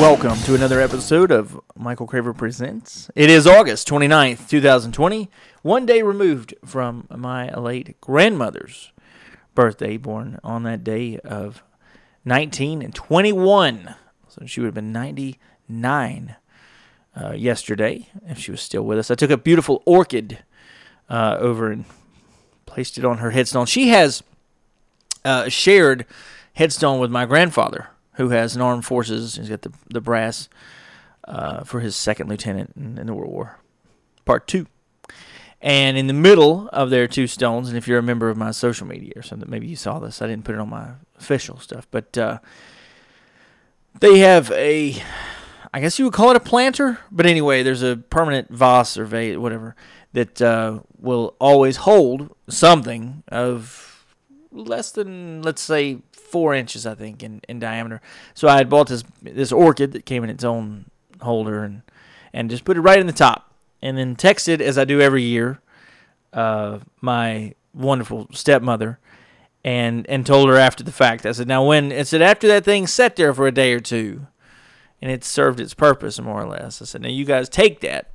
[0.00, 3.10] welcome to another episode of Michael Craver Presents.
[3.14, 5.28] It is August 29th, 2020,
[5.60, 8.92] one day removed from my late grandmother's
[9.54, 11.62] birthday, born on that day of
[12.24, 13.94] 19 and 21.
[14.26, 16.36] So she would have been 99
[17.14, 19.10] uh, yesterday if she was still with us.
[19.10, 20.38] I took a beautiful orchid
[21.10, 21.84] uh, over and
[22.64, 23.66] placed it on her headstone.
[23.66, 24.22] She has
[25.26, 26.06] uh, shared
[26.54, 29.36] headstone with my grandfather, who has an armed forces.
[29.36, 30.50] He's got the the brass
[31.26, 33.58] uh, for his second lieutenant in, in the World War,
[34.24, 34.66] Part Two.
[35.62, 38.50] And in the middle of their two stones, and if you're a member of my
[38.50, 40.22] social media or something, maybe you saw this.
[40.22, 42.38] I didn't put it on my official stuff, but uh,
[44.00, 45.02] they have a,
[45.74, 49.04] I guess you would call it a planter, but anyway, there's a permanent vase or
[49.04, 49.76] vase, whatever,
[50.14, 54.06] that uh, will always hold something of
[54.50, 55.98] less than, let's say,
[56.30, 58.00] four inches, I think, in, in diameter.
[58.34, 60.86] So I had bought this this orchid that came in its own
[61.20, 61.82] holder and
[62.32, 65.22] and just put it right in the top, and then texted as I do every
[65.22, 65.60] year,
[66.32, 68.98] uh, my wonderful stepmother,
[69.64, 71.26] and and told her after the fact.
[71.26, 73.80] I said, now when I said after that thing sat there for a day or
[73.80, 74.26] two,
[75.02, 76.80] and it served its purpose more or less.
[76.80, 78.12] I said, now you guys take that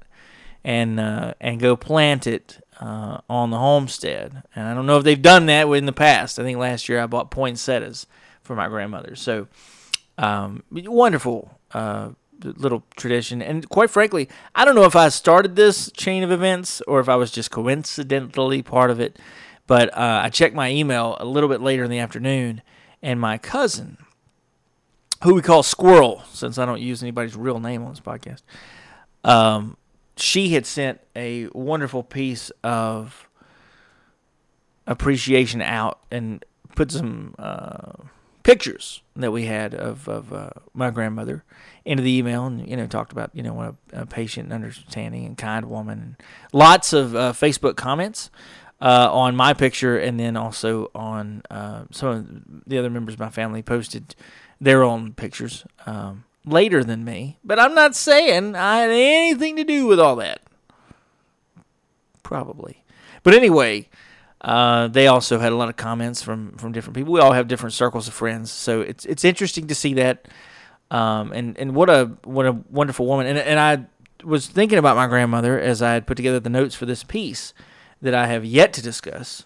[0.64, 4.44] and uh, and go plant it uh, on the homestead.
[4.56, 6.40] And I don't know if they've done that in the past.
[6.40, 8.08] I think last year I bought poinsettias
[8.44, 9.16] for my grandmother.
[9.16, 9.48] So
[10.18, 12.12] um, wonderful uh,
[12.44, 13.42] little tradition.
[13.42, 17.10] And quite frankly, I don't know if I started this chain of events or if
[17.10, 19.18] I was just coincidentally part of it.
[19.68, 22.62] But uh, I checked my email a little bit later in the afternoon,
[23.02, 23.98] and my cousin,
[25.24, 28.44] who we call Squirrel, since I don't use anybody's real name on this podcast,
[29.24, 29.76] um,
[30.18, 33.30] she had sent a wonderful piece of
[34.88, 36.44] appreciation out and
[36.76, 37.94] put some uh,
[38.44, 41.44] pictures that we had of, of uh, my grandmother
[41.84, 45.26] into the email and you know talked about you know what a, a patient understanding
[45.26, 46.16] and kind woman
[46.54, 48.30] lots of uh, facebook comments
[48.82, 53.20] uh, on my picture and then also on uh, some of the other members of
[53.20, 54.16] my family posted
[54.62, 59.64] their own pictures um, later than me but i'm not saying i had anything to
[59.64, 60.42] do with all that
[62.24, 62.84] probably
[63.24, 63.88] but anyway
[64.46, 67.12] uh, they also had a lot of comments from from different people.
[67.12, 70.28] We all have different circles of friends, so it's it's interesting to see that.
[70.92, 73.26] Um, and and what a what a wonderful woman.
[73.26, 73.88] And and I
[74.24, 77.56] was thinking about my grandmother as I had put together the notes for this piece
[78.04, 79.46] that I have yet to discuss.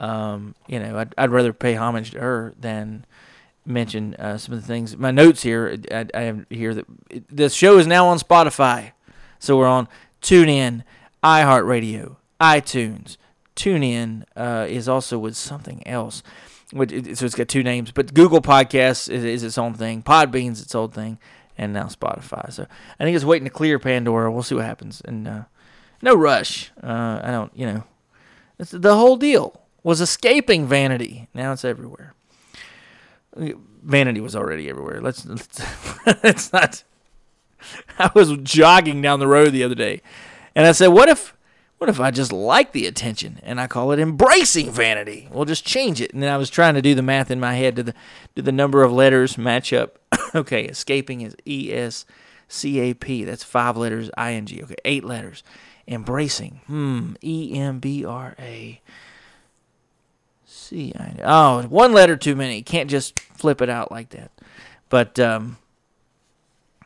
[0.00, 3.04] Um, you know, I'd, I'd rather pay homage to her than
[3.68, 4.96] mention uh, some of the things.
[4.96, 6.86] My notes here, I, I have here that
[7.30, 8.92] this show is now on Spotify,
[9.38, 9.88] so we're on
[10.22, 10.82] TuneIn,
[11.22, 13.16] iHeartRadio, iTunes.
[13.54, 16.22] TuneIn uh, is also with something else.
[16.70, 20.02] Which, so it's got two names, but Google Podcasts is, is its own thing.
[20.02, 21.18] Podbean's its own thing,
[21.56, 22.52] and now Spotify.
[22.52, 22.66] So
[23.00, 24.30] I think it's waiting to clear Pandora.
[24.30, 25.00] We'll see what happens.
[25.02, 25.42] And uh,
[26.02, 26.70] no rush.
[26.82, 27.84] Uh, I don't, you know,
[28.58, 31.28] the whole deal was escaping vanity.
[31.32, 32.14] Now it's everywhere.
[33.82, 35.00] Vanity was already everywhere.
[35.00, 35.62] Let's let's,
[36.24, 36.84] let's not.
[37.98, 40.02] I was jogging down the road the other day,
[40.54, 41.34] and I said, "What if?"
[41.78, 45.28] What if I just like the attention and I call it embracing vanity?
[45.30, 46.12] We'll just change it.
[46.12, 47.76] And then I was trying to do the math in my head.
[47.76, 47.94] Do the
[48.34, 49.96] do the number of letters match up?
[50.34, 52.04] okay, escaping is E S
[52.48, 53.22] C A P.
[53.22, 54.10] That's five letters.
[54.16, 54.60] I N G.
[54.64, 55.44] Okay, eight letters.
[55.86, 56.62] Embracing.
[56.66, 57.12] Hmm.
[57.22, 58.80] E M B R A
[60.68, 61.14] C I.
[61.24, 62.62] Oh, one letter too many.
[62.62, 64.30] Can't just flip it out like that.
[64.88, 65.58] But um.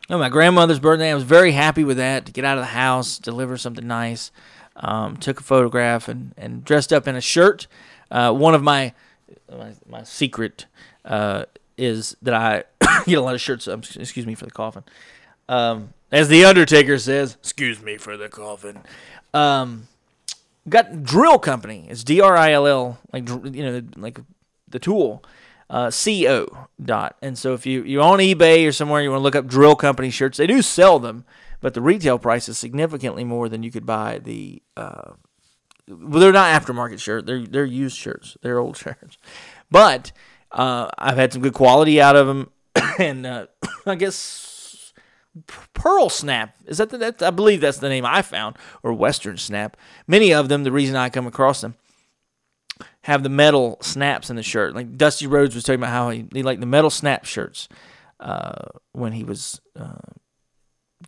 [0.09, 1.11] My grandmother's birthday.
[1.11, 4.31] I was very happy with that to get out of the house, deliver something nice
[4.77, 7.67] um, took a photograph and, and dressed up in a shirt.
[8.11, 8.93] Uh, one of my
[9.51, 10.67] my, my secret
[11.05, 11.45] uh,
[11.77, 12.65] is that I
[13.07, 13.69] get a lot of shirts.
[13.69, 14.85] Um, excuse me for the coffin.
[15.49, 18.81] Um, as the Undertaker says, "Excuse me for the coffin."
[19.35, 19.89] Um,
[20.69, 21.87] got Drill Company.
[21.89, 24.21] It's D R I L L, like you know, like
[24.69, 25.25] the tool.
[25.71, 27.17] Uh, co dot.
[27.23, 29.75] And so if you you're on eBay or somewhere you want to look up Drill
[29.75, 31.25] Company shirts, they do sell them
[31.63, 34.61] but the retail price is significantly more than you could buy the.
[34.77, 35.13] Uh,
[35.89, 38.37] well, they're not aftermarket shirts; they're they're used shirts.
[38.43, 39.17] They're old shirts,
[39.71, 40.13] but
[40.51, 42.51] uh, I've had some good quality out of them,
[42.99, 43.47] and uh,
[43.87, 44.13] I guess
[45.73, 49.39] Pearl Snap is that, the, that I believe that's the name I found, or Western
[49.39, 49.77] Snap.
[50.07, 51.75] Many of them, the reason I come across them,
[53.03, 54.75] have the metal snaps in the shirt.
[54.75, 57.69] Like Dusty Rhodes was talking about how he, he liked the metal snap shirts
[58.21, 60.13] uh, when he was uh,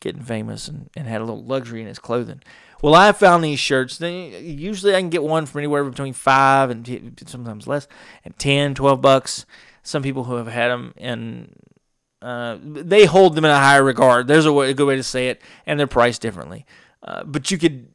[0.00, 2.42] getting famous and, and had a little luxury in his clothing.
[2.82, 3.98] Well, I found these shirts.
[3.98, 7.88] They, usually I can get one from anywhere between five and sometimes less,
[8.24, 9.46] and 10, 12 bucks.
[9.82, 11.54] Some people who have had them in
[12.24, 14.26] Uh, they hold them in a higher regard.
[14.26, 16.64] There's a, way, a good way to say it, and they're priced differently.
[17.02, 17.88] Uh, but you could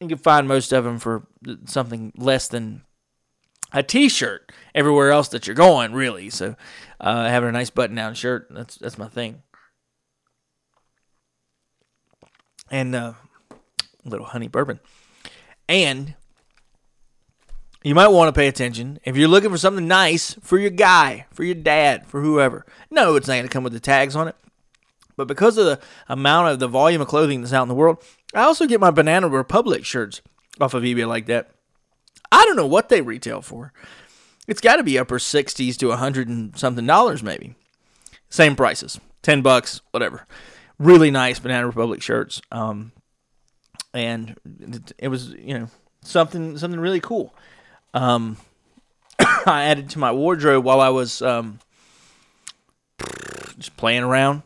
[0.00, 1.26] you could find most of them for
[1.66, 2.84] something less than
[3.70, 6.30] a T-shirt everywhere else that you're going, really.
[6.30, 6.56] So
[7.00, 9.42] uh, having a nice button-down shirt that's that's my thing.
[12.70, 13.12] And uh,
[13.50, 14.80] a little honey bourbon,
[15.68, 16.14] and
[17.82, 21.26] you might want to pay attention if you're looking for something nice for your guy,
[21.30, 22.66] for your dad, for whoever.
[22.90, 24.36] No, it's not going to come with the tags on it.
[25.16, 28.02] But because of the amount of the volume of clothing that's out in the world,
[28.34, 30.20] I also get my Banana Republic shirts
[30.60, 31.50] off of eBay like that.
[32.30, 33.72] I don't know what they retail for.
[34.46, 37.54] It's got to be upper 60s to 100 and something dollars maybe.
[38.28, 40.26] Same prices, 10 bucks, whatever.
[40.78, 42.40] Really nice Banana Republic shirts.
[42.52, 42.92] Um,
[43.92, 44.36] and
[44.98, 45.68] it, was, you know,
[46.02, 47.34] something something really cool
[47.94, 48.36] um,
[49.18, 51.58] I added to my wardrobe while I was um,
[53.56, 54.42] just playing around.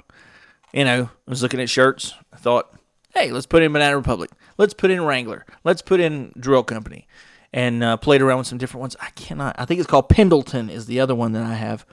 [0.72, 2.14] You know, I was looking at shirts.
[2.32, 2.74] I thought,
[3.14, 4.30] hey, let's put in Banana Republic.
[4.58, 5.46] Let's put in Wrangler.
[5.62, 7.06] Let's put in Drill Company.
[7.52, 8.96] And uh, played around with some different ones.
[9.00, 9.54] I cannot.
[9.56, 11.86] I think it's called Pendleton is the other one that I have.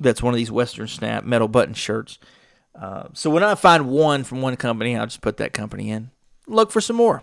[0.00, 2.18] That's one of these Western Snap metal button shirts.
[2.74, 6.10] Uh, so when I find one from one company, I'll just put that company in.
[6.48, 7.22] Look for some more.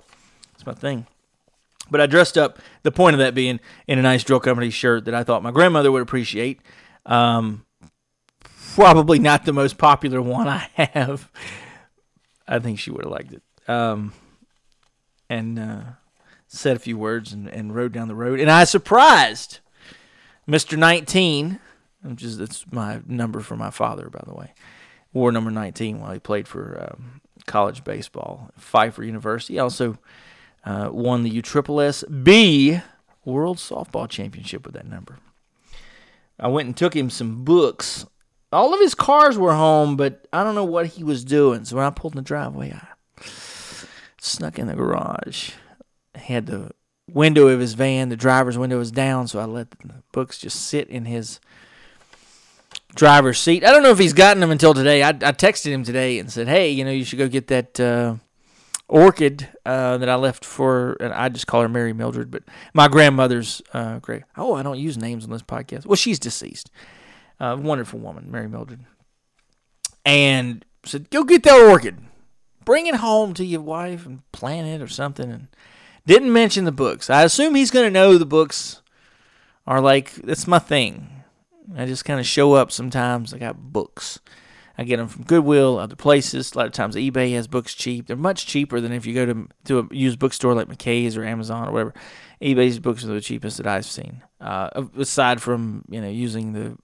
[0.53, 1.07] That's my thing.
[1.89, 2.59] But I dressed up.
[2.83, 5.51] The point of that being in a nice drill company shirt that I thought my
[5.51, 6.62] grandmother would appreciate.
[7.06, 7.65] Um,
[8.75, 11.30] probably not the most popular one I have.
[12.47, 13.44] I think she would have liked it.
[13.68, 14.13] Um,
[15.30, 15.81] and uh,
[16.47, 18.39] said a few words and, and rode down the road.
[18.39, 19.59] And I surprised
[20.47, 20.77] Mr.
[20.77, 21.59] 19,
[22.03, 24.53] which is that's my number for my father, by the way.
[25.13, 29.59] Wore number 19 while he played for um, college baseball, Pfeiffer University.
[29.59, 29.97] Also
[30.65, 32.81] uh, won the USSSB
[33.25, 35.18] World Softball Championship with that number.
[36.39, 38.06] I went and took him some books.
[38.51, 41.65] All of his cars were home, but I don't know what he was doing.
[41.65, 42.88] So when I pulled in the driveway, I
[44.19, 45.51] snuck in the garage.
[46.15, 46.71] Had the
[47.12, 50.68] window of his van, the driver's window was down, so I let the books just
[50.68, 51.39] sit in his
[52.95, 53.63] driver's seat.
[53.63, 55.04] I don't know if he's gotten them until today.
[55.04, 57.80] I, I texted him today and said, "Hey, you know, you should go get that
[57.80, 58.15] uh,
[58.93, 62.43] orchid uh, that I left for, and I just call her Mary Mildred, but
[62.73, 64.23] my grandmother's uh, great.
[64.37, 65.87] Oh, I don't use names on this podcast.
[65.87, 66.69] Well, she's deceased.
[67.39, 68.81] Uh, wonderful woman, Mary Mildred.
[70.05, 71.97] And said, go get that orchid.
[72.63, 75.31] Bring it home to your wife and plant it or something.
[75.31, 75.47] And
[76.05, 77.09] didn't mention the books.
[77.09, 78.81] I assume he's going to know the books
[79.65, 81.09] are like, that's my thing.
[81.75, 83.33] I just kind of show up sometimes.
[83.33, 84.19] I got books.
[84.77, 86.53] I get them from Goodwill, other places.
[86.53, 88.07] A lot of times eBay has books cheap.
[88.07, 91.23] They're much cheaper than if you go to to a used bookstore like McKay's or
[91.23, 91.93] Amazon or whatever.
[92.41, 94.23] eBay's books are the cheapest that I've seen.
[94.41, 96.77] Uh, aside from you know using the,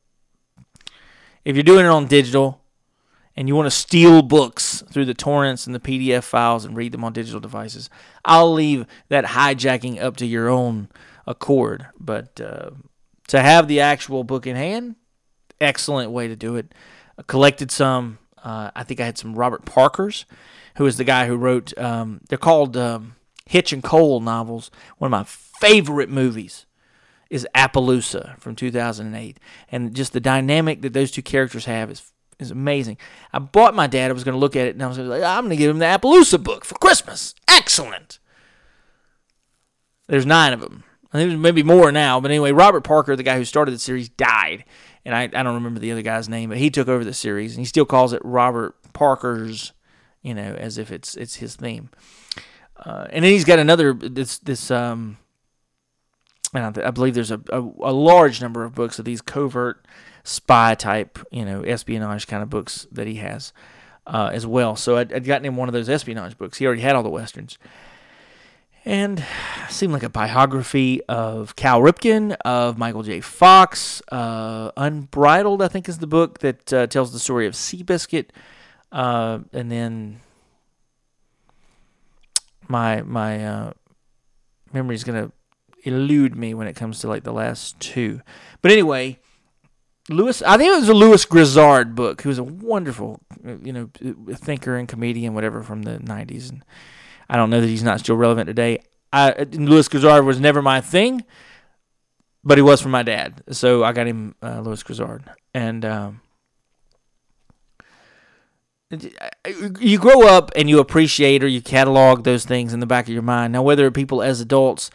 [1.44, 2.62] if you're doing it on digital,
[3.36, 6.92] and you want to steal books through the torrents and the PDF files and read
[6.92, 7.89] them on digital devices,
[8.25, 10.89] I'll leave that hijacking up to your own
[11.25, 11.88] accord.
[11.97, 12.71] But uh,
[13.30, 14.95] to have the actual book in hand,
[15.62, 16.74] excellent way to do it
[17.27, 18.19] collected some.
[18.42, 20.25] Uh, I think I had some Robert Parker's,
[20.77, 21.77] who is the guy who wrote.
[21.77, 24.71] Um, they're called um, Hitch and Cole novels.
[24.98, 26.66] One of my favorite movies
[27.30, 29.40] is Appaloosa from 2008,
[29.71, 32.97] and just the dynamic that those two characters have is is amazing.
[33.33, 34.09] I bought my dad.
[34.09, 35.69] I was going to look at it, and I was like, I'm going to give
[35.69, 37.35] him the Appaloosa book for Christmas.
[37.49, 38.19] Excellent.
[40.07, 40.85] There's nine of them.
[41.11, 43.80] I think there's maybe more now, but anyway, Robert Parker, the guy who started the
[43.80, 44.64] series, died,
[45.06, 47.53] and I, I don't remember the other guy's name, but he took over the series,
[47.53, 49.73] and he still calls it Robert Parker's,
[50.21, 51.89] you know, as if it's it's his theme.
[52.77, 55.18] Uh, and then he's got another this this um,
[56.53, 59.85] I, I believe there's a, a, a large number of books of these covert
[60.23, 63.53] spy type, you know, espionage kind of books that he has
[64.07, 64.75] uh, as well.
[64.75, 66.57] So I'd, I'd gotten him one of those espionage books.
[66.57, 67.57] He already had all the westerns
[68.86, 69.24] and
[69.69, 73.21] seemed like a biography of Cal Ripken, of Michael J.
[73.21, 74.02] Fox.
[74.12, 78.30] Uh, Unbridled, I think, is the book that uh, tells the story of Seabiscuit.
[78.92, 80.21] Uh, and then
[82.68, 83.74] my my uh,
[84.74, 85.31] memory is gonna
[85.83, 88.21] elude me when it comes to like the last two.
[88.62, 89.19] But anyway,
[90.09, 92.21] Lewis, I think it was a Lewis Grizzard book.
[92.21, 93.90] He was a wonderful, you know,
[94.33, 96.64] thinker and comedian, whatever, from the '90s, and
[97.30, 98.80] I don't know that he's not still relevant today.
[99.12, 101.24] I, Lewis Grizzard was never my thing,
[102.44, 106.21] but he was for my dad, so I got him uh, Lewis Grizzard, and um,
[109.80, 113.14] you grow up and you appreciate or you catalog those things in the back of
[113.14, 113.54] your mind.
[113.54, 114.90] Now, whether people as adults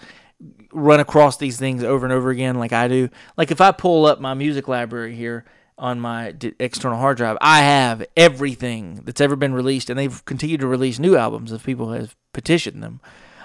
[0.73, 4.07] run across these things over and over again, like I do, like if I pull
[4.07, 5.45] up my music library here,
[5.77, 7.37] on my d- external hard drive.
[7.41, 11.63] I have everything that's ever been released, and they've continued to release new albums as
[11.63, 13.01] people have petitioned them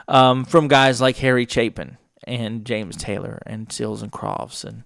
[0.08, 4.84] um, from guys like Harry Chapin and James Taylor and Seals and Crofts and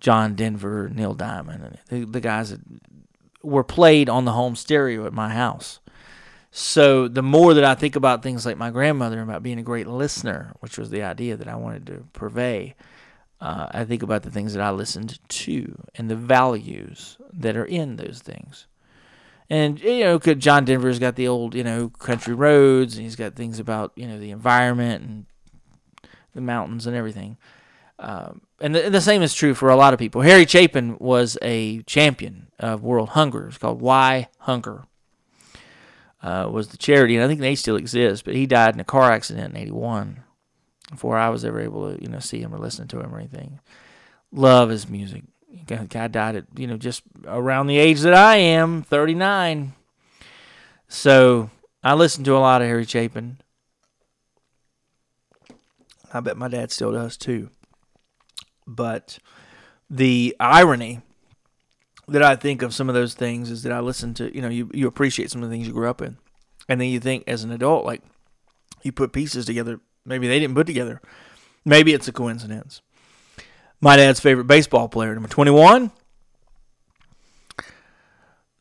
[0.00, 2.60] John Denver, Neil Diamond, and the, the guys that
[3.42, 5.78] were played on the home stereo at my house.
[6.50, 9.62] So the more that I think about things like my grandmother and about being a
[9.62, 12.74] great listener, which was the idea that I wanted to purvey,
[13.42, 17.64] uh, I think about the things that I listened to and the values that are
[17.64, 18.68] in those things.
[19.50, 23.34] And you know, John Denver's got the old, you know, country roads, and he's got
[23.34, 25.26] things about you know the environment and
[26.34, 27.36] the mountains and everything.
[27.98, 30.22] Um, and the, the, same is true for a lot of people.
[30.22, 33.48] Harry Chapin was a champion of world hunger.
[33.48, 34.84] It's called Why Hunger.
[36.22, 38.24] Uh, was the charity, and I think they still exist.
[38.24, 40.22] But he died in a car accident in '81
[40.92, 43.18] before I was ever able to, you know, see him or listen to him or
[43.18, 43.60] anything.
[44.30, 45.24] Love his music.
[45.66, 49.72] Guy died at, you know, just around the age that I am, 39.
[50.88, 51.50] So
[51.82, 53.38] I listened to a lot of Harry Chapin.
[56.12, 57.48] I bet my dad still does too.
[58.66, 59.18] But
[59.88, 61.00] the irony
[62.08, 64.48] that I think of some of those things is that I listen to, you know,
[64.48, 66.18] you, you appreciate some of the things you grew up in.
[66.68, 68.02] And then you think as an adult, like,
[68.82, 71.00] you put pieces together maybe they didn't put together.
[71.64, 72.82] Maybe it's a coincidence.
[73.80, 75.90] My dad's favorite baseball player, number 21.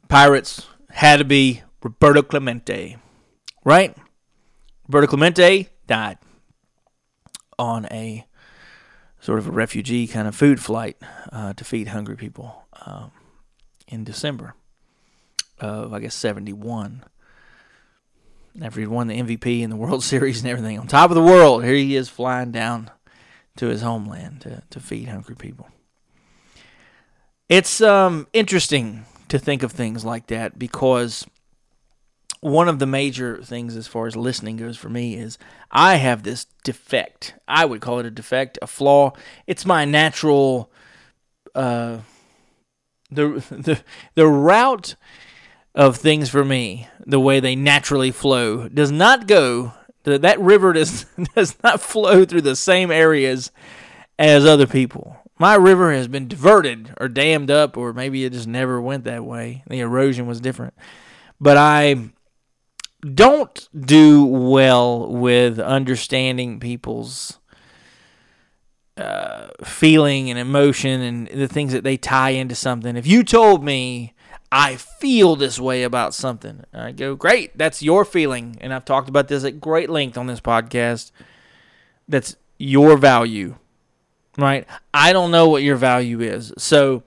[0.08, 2.98] Pirates had to be Roberto Clemente,
[3.64, 3.96] right?
[4.88, 6.18] Roberto Clemente died
[7.58, 8.26] on a
[9.20, 10.98] sort of a refugee kind of food flight
[11.32, 13.12] uh, to feed hungry people um,
[13.88, 14.56] in December
[15.60, 17.04] of, I guess, 71
[18.62, 20.80] after he'd won the MVP and the World Series and everything.
[20.80, 22.90] On top of the world, here he is flying down
[23.58, 25.70] to his homeland to, to feed hungry people.
[27.50, 31.26] It's um, interesting to think of things like that because
[32.40, 35.38] one of the major things as far as listening goes for me is
[35.70, 37.36] I have this defect.
[37.48, 39.14] I would call it a defect, a flaw.
[39.48, 40.72] It's my natural
[41.54, 42.00] uh,
[43.12, 43.82] the the
[44.16, 44.96] the route
[45.74, 49.74] of things for me, the way they naturally flow, does not go.
[50.04, 53.52] That river does does not flow through the same areas
[54.18, 55.18] as other people.
[55.40, 59.26] My river has been diverted or dammed up, or maybe it just never went that
[59.26, 59.64] way.
[59.68, 60.76] The erosion was different.
[61.40, 62.12] But I
[63.02, 67.40] don't do well with understanding people's
[68.98, 72.96] uh, feeling and emotion and the things that they tie into something.
[72.96, 74.14] If you told me
[74.52, 76.64] I feel this way about something.
[76.74, 78.58] I go, great, that's your feeling.
[78.60, 81.12] And I've talked about this at great length on this podcast.
[82.08, 83.56] That's your value,
[84.38, 84.68] right?
[84.94, 86.52] I don't know what your value is.
[86.58, 87.04] So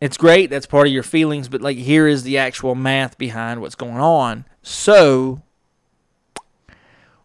[0.00, 0.50] it's great.
[0.50, 1.48] That's part of your feelings.
[1.48, 4.44] But like, here is the actual math behind what's going on.
[4.62, 5.42] So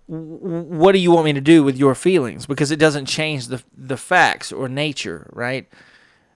[0.08, 2.46] what do you want me to do with your feelings?
[2.46, 5.68] Because it doesn't change the the facts or nature, right?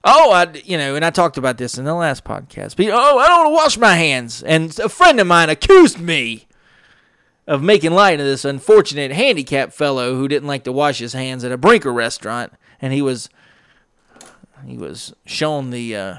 [0.04, 2.76] Oh, I, you know, and I talked about this in the last podcast.
[2.76, 4.42] But, oh, I don't want to wash my hands.
[4.42, 6.46] And a friend of mine accused me
[7.46, 11.44] of making light of this unfortunate handicapped fellow who didn't like to wash his hands
[11.44, 13.28] at a Brinker restaurant, and he was
[14.66, 16.16] he was shown the uh,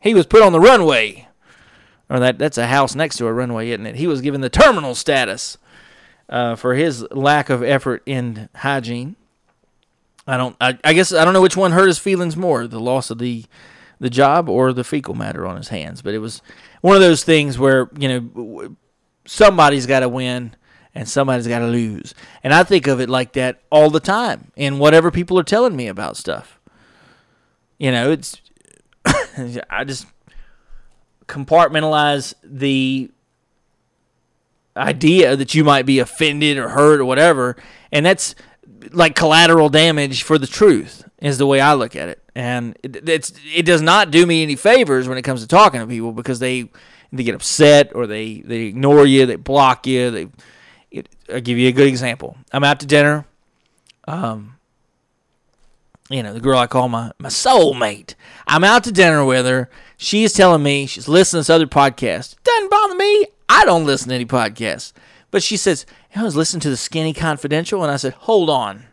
[0.00, 1.28] he was put on the runway,
[2.08, 3.96] or that that's a house next to a runway, isn't it?
[3.96, 5.58] He was given the terminal status
[6.28, 9.16] uh, for his lack of effort in hygiene.
[10.26, 10.56] I don't.
[10.60, 13.18] I, I guess I don't know which one hurt his feelings more: the loss of
[13.18, 13.44] the
[14.00, 16.02] the job or the fecal matter on his hands.
[16.02, 16.42] But it was
[16.80, 18.76] one of those things where you know
[19.26, 20.56] somebody's got to win
[20.94, 24.50] and somebody's got to lose, and I think of it like that all the time
[24.56, 26.58] in whatever people are telling me about stuff.
[27.78, 28.40] You know, it's
[29.68, 30.06] I just
[31.26, 33.10] compartmentalize the
[34.76, 37.56] idea that you might be offended or hurt or whatever,
[37.92, 38.34] and that's
[38.92, 43.08] like collateral damage for the truth is the way I look at it, and it,
[43.08, 46.12] it's it does not do me any favors when it comes to talking to people
[46.12, 46.68] because they
[47.12, 50.10] they get upset or they they ignore you, they block you.
[50.10, 50.28] They
[50.90, 52.36] it, I'll give you a good example.
[52.52, 53.26] I'm out to dinner.
[54.06, 54.56] Um,
[56.10, 58.14] you know the girl I call my my soulmate.
[58.46, 59.70] I'm out to dinner with her.
[59.96, 62.36] She's telling me she's listening to this other podcast.
[62.42, 63.26] Doesn't bother me.
[63.48, 64.92] I don't listen to any podcasts.
[65.34, 68.84] But she says, I was listening to the Skinny Confidential, and I said, hold on.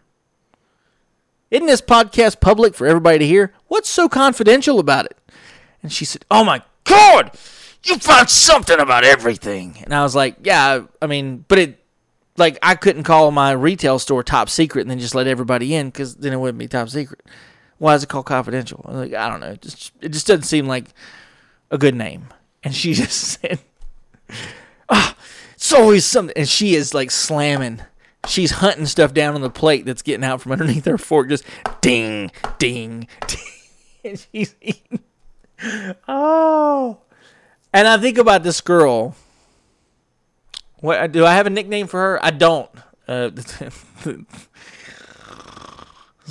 [1.52, 3.54] Isn't this podcast public for everybody to hear?
[3.68, 5.16] What's so confidential about it?
[5.84, 7.38] And she said, oh my God,
[7.84, 9.78] you found something about everything.
[9.84, 11.86] And I was like, yeah, I mean, but it,
[12.38, 15.90] like, I couldn't call my retail store top secret and then just let everybody in
[15.90, 17.22] because then it wouldn't be top secret.
[17.78, 18.84] Why is it called Confidential?
[18.90, 19.52] I like, I don't know.
[19.52, 20.86] It just, it just doesn't seem like
[21.70, 22.30] a good name.
[22.64, 23.60] And she just said,
[24.90, 25.16] Ah,
[25.62, 26.36] it's always something.
[26.36, 27.82] And she is like slamming.
[28.28, 31.30] She's hunting stuff down on the plate that's getting out from underneath her fork.
[31.30, 31.44] Just
[31.82, 33.40] ding, ding, ding.
[34.04, 35.00] And she's eating.
[36.08, 36.98] Oh.
[37.72, 39.16] And I think about this girl.
[40.80, 42.26] What do I have a nickname for her?
[42.26, 42.72] I don't.
[43.08, 44.18] Uh, this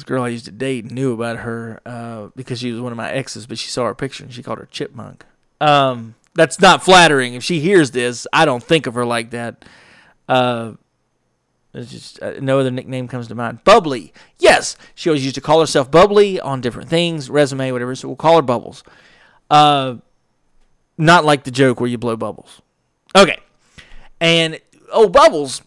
[0.04, 3.12] girl I used to date knew about her uh, because she was one of my
[3.12, 5.24] exes, but she saw her picture and she called her Chipmunk.
[5.60, 7.34] Um, that's not flattering.
[7.34, 9.64] If she hears this, I don't think of her like that.
[10.28, 10.72] Uh,
[11.72, 13.62] it's just uh, no other nickname comes to mind.
[13.64, 17.94] Bubbly, yes, she always used to call herself Bubbly on different things, resume, whatever.
[17.94, 18.82] So we'll call her Bubbles.
[19.50, 19.96] Uh,
[20.98, 22.60] not like the joke where you blow bubbles.
[23.16, 23.38] Okay,
[24.20, 24.60] and
[24.92, 25.62] oh, Bubbles,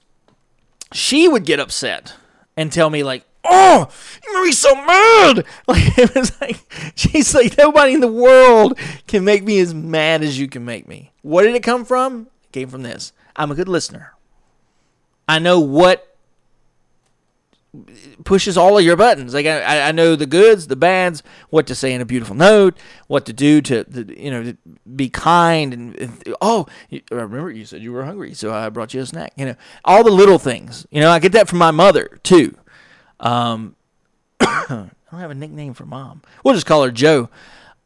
[0.94, 2.14] she would get upset
[2.56, 3.88] and tell me like, "Oh,
[4.24, 6.58] you made me so mad!" Like it was like
[6.96, 10.88] she's like, "Nobody in the world can make me as mad as you can make
[10.88, 12.28] me." What did it come from?
[12.44, 13.14] It came from this.
[13.36, 14.14] I'm a good listener.
[15.28, 16.14] I know what
[18.24, 19.34] pushes all of your buttons.
[19.34, 22.78] Like I, I know the goods, the bads, what to say in a beautiful note,
[23.08, 24.58] what to do to, to you know, to
[24.96, 28.94] be kind and, and oh, I remember you said you were hungry, so I brought
[28.94, 29.34] you a snack.
[29.36, 30.86] You know, all the little things.
[30.92, 32.56] You know, I get that from my mother too.
[33.24, 33.76] Um,
[34.40, 36.22] I don't have a nickname for mom.
[36.44, 37.30] We'll just call her Joe,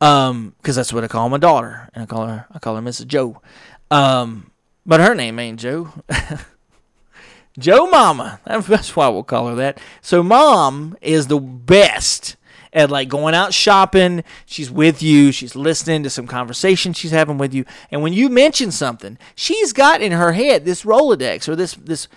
[0.02, 2.82] um, because that's what I call my daughter, and I call her I call her
[2.82, 3.08] Mrs.
[3.08, 3.42] Joe.
[3.90, 4.52] Um,
[4.86, 5.94] but her name ain't Joe.
[7.60, 8.40] Joe Mama.
[8.46, 9.80] That's why we'll call her that.
[10.02, 12.36] So mom is the best
[12.74, 14.24] at like going out shopping.
[14.46, 15.32] She's with you.
[15.32, 17.66] She's listening to some conversation she's having with you.
[17.92, 22.08] And when you mention something, she's got in her head this Rolodex or this this.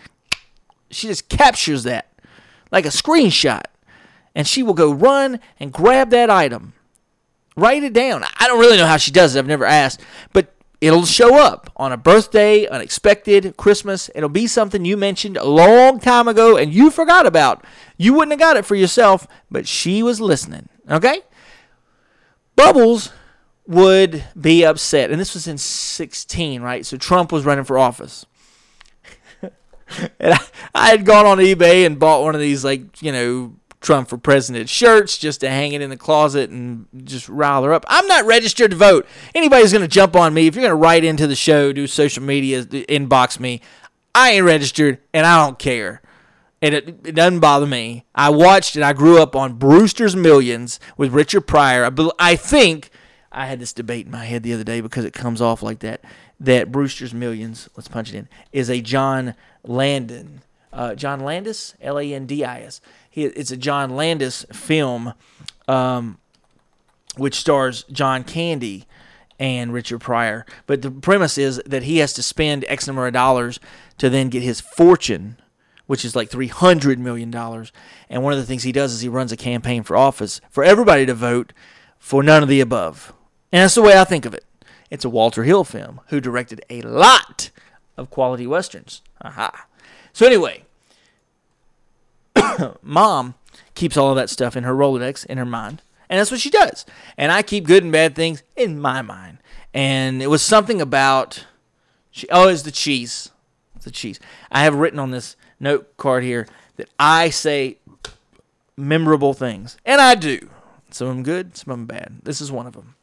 [0.91, 2.10] She just captures that
[2.71, 3.63] like a screenshot,
[4.35, 6.73] and she will go run and grab that item,
[7.57, 8.25] write it down.
[8.39, 9.39] I don't really know how she does it.
[9.39, 10.01] I've never asked,
[10.33, 14.11] but It'll show up on a birthday, unexpected, Christmas.
[14.15, 17.65] It'll be something you mentioned a long time ago and you forgot about.
[17.99, 20.71] You wouldn't have got it for yourself, but she was listening.
[20.91, 21.21] Okay?
[22.57, 23.13] Bubbles
[23.67, 25.11] would be upset.
[25.11, 26.87] And this was in 16, right?
[26.87, 28.25] So Trump was running for office.
[30.21, 30.41] and I,
[30.75, 34.19] I had gone on eBay and bought one of these, like, you know, Trump for
[34.19, 37.85] president shirts just to hang it in the closet and just rile her up.
[37.89, 39.07] I'm not registered to vote.
[39.35, 40.47] Anybody's going to jump on me.
[40.47, 43.63] If you're going to write into the show, do social media, inbox me,
[44.15, 46.03] I ain't registered and I don't care.
[46.63, 48.05] And it, it doesn't bother me.
[48.15, 51.87] I watched and I grew up on Brewster's Millions with Richard Pryor.
[51.87, 52.91] I, I think
[53.33, 55.79] I had this debate in my head the other day because it comes off like
[55.79, 56.03] that.
[56.39, 60.43] That Brewster's Millions, let's punch it in, is a John Landon,
[60.73, 62.81] uh, John Landis, L A N D I S
[63.13, 65.15] it's a John Landis film,
[65.67, 66.19] um,
[67.17, 68.87] which stars John Candy
[69.39, 70.47] and Richard Pryor.
[70.67, 73.59] But the premise is that he has to spend X number of dollars
[73.99, 75.39] to then get his fortune,
[75.87, 77.35] which is like $300 million.
[77.35, 80.63] And one of the things he does is he runs a campaign for office for
[80.63, 81.53] everybody to vote
[81.99, 83.13] for none of the above.
[83.53, 84.45] And that's the way I think of it.
[84.89, 87.51] It's a Walter Hill film who directed a lot
[88.01, 89.03] of quality westerns.
[89.23, 89.67] Aha.
[90.13, 90.65] So, anyway,
[92.83, 93.35] mom
[93.75, 95.83] keeps all of that stuff in her Rolodex in her mind.
[96.09, 96.85] And that's what she does.
[97.17, 99.39] And I keep good and bad things in my mind.
[99.73, 101.47] And it was something about
[102.11, 103.31] she oh, it's the cheese.
[103.77, 104.19] It's the cheese.
[104.51, 107.79] I have written on this note card here that I say
[108.77, 109.77] memorable things.
[109.85, 110.51] And I do.
[110.91, 112.21] Some of them good, some of them bad.
[112.25, 112.97] This is one of them.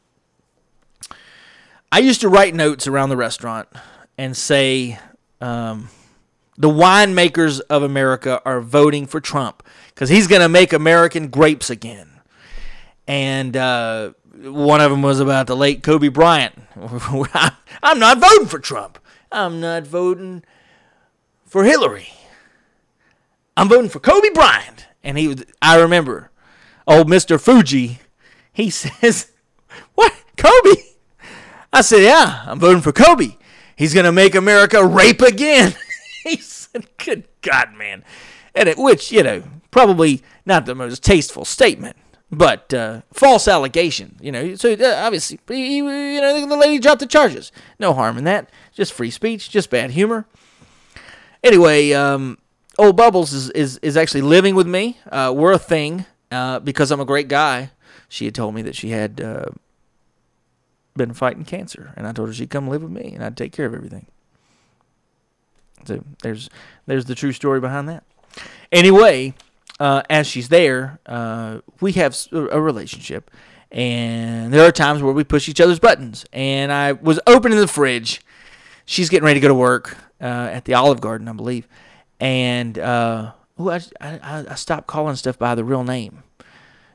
[1.89, 3.69] I used to write notes around the restaurant
[4.17, 4.99] and say,
[5.41, 5.89] um,
[6.57, 11.69] the winemakers of America are voting for Trump because he's going to make American grapes
[11.69, 12.09] again.
[13.07, 16.55] And uh, one of them was about the late Kobe Bryant.
[17.83, 18.99] I'm not voting for Trump.
[19.31, 20.43] I'm not voting
[21.45, 22.09] for Hillary.
[23.55, 24.87] I'm voting for Kobe Bryant.
[25.03, 26.31] And he, I remember,
[26.87, 27.39] old Mr.
[27.39, 27.99] Fuji,
[28.51, 29.31] he says,
[29.95, 30.81] "What, Kobe?"
[31.71, 33.37] I said, "Yeah, I'm voting for Kobe.
[33.77, 35.73] He's gonna make America rape again."
[36.23, 38.03] he said, "Good God, man,"
[38.53, 41.95] and it, which you know probably not the most tasteful statement,
[42.31, 44.17] but uh, false allegation.
[44.19, 47.51] You know, so uh, obviously, you know, the lady dropped the charges.
[47.79, 48.49] No harm in that.
[48.73, 50.25] Just free speech, just bad humor.
[51.43, 52.37] Anyway, um,
[52.77, 54.97] old Bubbles is, is is actually living with me.
[55.11, 57.71] Uh, we're a thing uh, because I'm a great guy.
[58.09, 59.45] She had told me that she had uh,
[60.97, 63.53] been fighting cancer, and I told her she'd come live with me, and I'd take
[63.53, 64.07] care of everything.
[65.85, 66.49] So there's
[66.85, 68.03] there's the true story behind that.
[68.71, 69.33] Anyway,
[69.79, 73.31] uh, as she's there, uh, we have a relationship,
[73.71, 76.25] and there are times where we push each other's buttons.
[76.33, 78.21] And I was opening the fridge.
[78.85, 81.67] She's getting ready to go to work uh, at the Olive Garden, I believe,
[82.19, 86.23] and uh, ooh, I, I, I stopped calling stuff by the real name.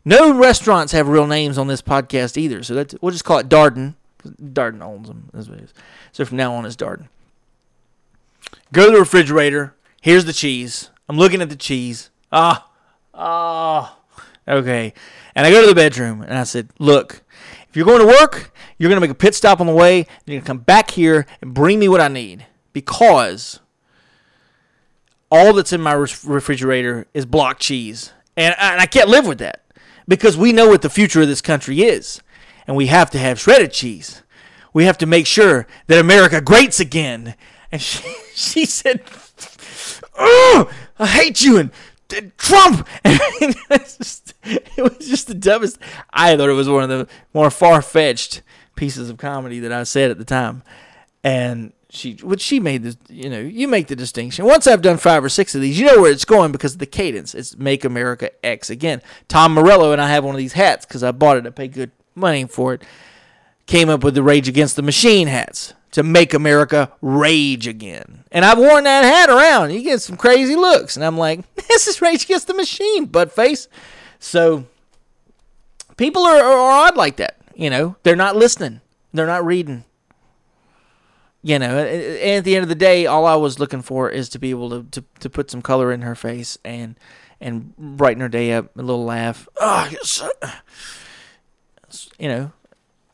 [0.05, 3.49] No restaurants have real names on this podcast either, so that's, we'll just call it
[3.49, 3.95] Darden.
[4.25, 5.31] Darden owns them.
[6.13, 7.09] So from now on, it's Darden.
[8.73, 9.75] Go to the refrigerator.
[10.01, 10.91] Here's the cheese.
[11.09, 12.11] I'm looking at the cheese.
[12.33, 12.69] Ah,
[13.15, 13.99] ah.
[14.49, 14.93] Okay.
[15.35, 17.23] And I go to the bedroom and I said, Look,
[17.69, 19.99] if you're going to work, you're going to make a pit stop on the way.
[19.99, 23.61] You're going to come back here and bring me what I need because
[25.31, 28.13] all that's in my refrigerator is block cheese.
[28.37, 29.63] And I, and I can't live with that
[30.07, 32.21] because we know what the future of this country is.
[32.67, 34.23] And we have to have shredded cheese.
[34.73, 37.35] We have to make sure that America greats again.
[37.71, 38.03] And she,
[38.35, 39.03] she said,
[40.17, 41.59] Oh, I hate you.
[41.59, 41.71] And
[42.37, 42.87] Trump.
[43.05, 45.79] it, was just, it was just the dumbest.
[46.13, 48.43] I thought it was one of the more far fetched
[48.77, 50.63] pieces of comedy that I said at the time,
[51.23, 54.47] and she, which she made the, you know, you make the distinction.
[54.47, 56.79] Once I've done five or six of these, you know where it's going because of
[56.79, 57.35] the cadence.
[57.35, 61.03] It's "Make America X Again." Tom Morello and I have one of these hats because
[61.03, 61.47] I bought it.
[61.47, 62.83] I paid good money for it.
[63.67, 68.25] Came up with the Rage Against the Machine hats to make America rage again.
[68.33, 69.73] And I've worn that hat around.
[69.73, 70.97] You get some crazy looks.
[70.97, 73.69] And I'm like, this is Rage Against the Machine, butt face.
[74.19, 74.65] So
[75.99, 77.37] people are, are odd like that.
[77.55, 78.81] You know, they're not listening,
[79.13, 79.85] they're not reading.
[81.45, 84.29] You know, and at the end of the day, all I was looking for is
[84.29, 86.97] to be able to, to, to put some color in her face and
[87.41, 89.49] and brighten her day up, a little laugh.
[89.61, 89.91] Oh,
[92.19, 92.53] you know,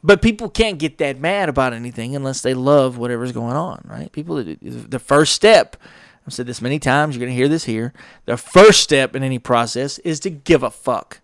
[0.03, 4.13] but people can't get that mad about anything unless they love whatever's going on, right?
[4.13, 5.77] People, the first step,
[6.27, 7.93] I've said this many times, you're going to hear this here.
[8.27, 11.21] The first step in any process is to give a fuck.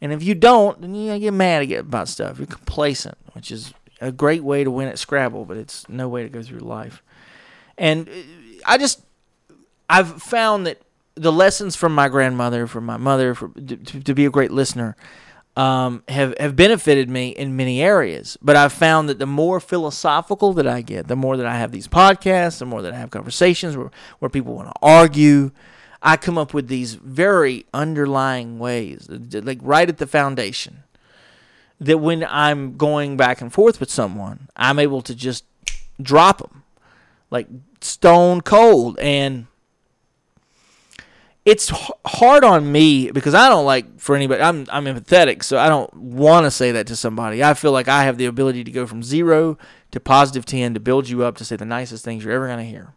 [0.00, 2.38] And if you don't, then you get mad about stuff.
[2.38, 6.22] You're complacent, which is a great way to win at Scrabble, but it's no way
[6.22, 7.02] to go through life.
[7.78, 8.12] And uh,
[8.66, 9.02] I just,
[9.88, 10.82] I've found that
[11.14, 14.96] the lessons from my grandmother, from my mother, for, to, to be a great listener,
[15.56, 18.38] um, have have benefited me in many areas.
[18.40, 21.72] But I've found that the more philosophical that I get, the more that I have
[21.72, 25.50] these podcasts, the more that I have conversations where, where people want to argue,
[26.00, 30.82] I come up with these very underlying ways, like right at the foundation,
[31.84, 35.44] that when I'm going back and forth with someone, I'm able to just
[36.00, 36.62] drop them
[37.30, 37.48] like
[37.80, 39.46] stone cold and
[41.44, 41.72] it's
[42.04, 44.40] hard on me because I don't like for anybody.
[44.40, 47.42] I'm I'm empathetic, so I don't want to say that to somebody.
[47.42, 49.58] I feel like I have the ability to go from zero
[49.90, 52.62] to positive ten to build you up to say the nicest things you're ever gonna
[52.62, 52.94] hear.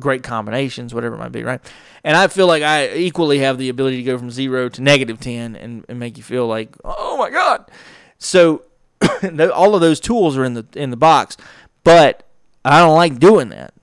[0.00, 1.60] Great combinations, whatever it might be, right?
[2.02, 5.20] And I feel like I equally have the ability to go from zero to negative
[5.20, 7.70] ten and, and make you feel like, oh my god.
[8.20, 8.62] So
[9.52, 11.36] all of those tools are in the in the box,
[11.82, 12.24] but
[12.64, 13.74] I don't like doing that.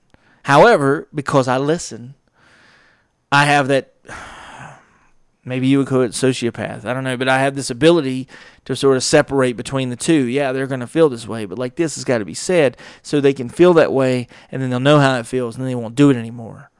[0.44, 2.14] However, because I listen
[3.30, 3.94] I have that.
[5.44, 6.84] Maybe you would call it sociopath.
[6.84, 8.28] I don't know, but I have this ability
[8.66, 10.24] to sort of separate between the two.
[10.26, 12.76] Yeah, they're going to feel this way, but like this has got to be said
[13.02, 15.70] so they can feel that way, and then they'll know how it feels, and then
[15.70, 16.70] they won't do it anymore.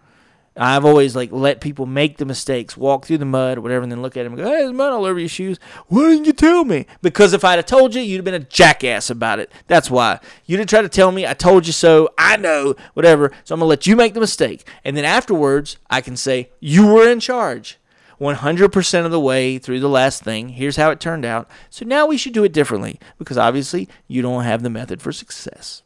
[0.59, 3.92] I've always like let people make the mistakes, walk through the mud or whatever, and
[3.92, 5.59] then look at them and go, "Hey, there's mud all over your shoes.
[5.87, 8.40] Why didn't you tell me?" Because if I'd have told you, you'd have been a
[8.40, 9.53] jackass about it.
[9.66, 13.33] That's why you'd have tried to tell me, "I told you so." I know, whatever.
[13.44, 16.87] So I'm gonna let you make the mistake, and then afterwards, I can say you
[16.87, 17.79] were in charge.
[18.18, 20.49] 100% of the way through the last thing.
[20.51, 21.49] Here's how it turned out.
[21.71, 25.12] So now we should do it differently because obviously you don't have the method for
[25.12, 25.83] success.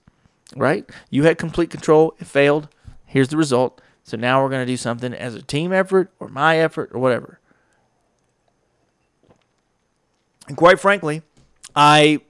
[0.57, 0.89] Right?
[1.11, 2.15] You had complete control.
[2.19, 2.69] It failed.
[3.05, 3.81] Here's the result.
[4.05, 7.01] So now we're going to do something as a team effort or my effort or
[7.01, 7.39] whatever.
[10.49, 11.23] And quite frankly,
[11.75, 12.21] I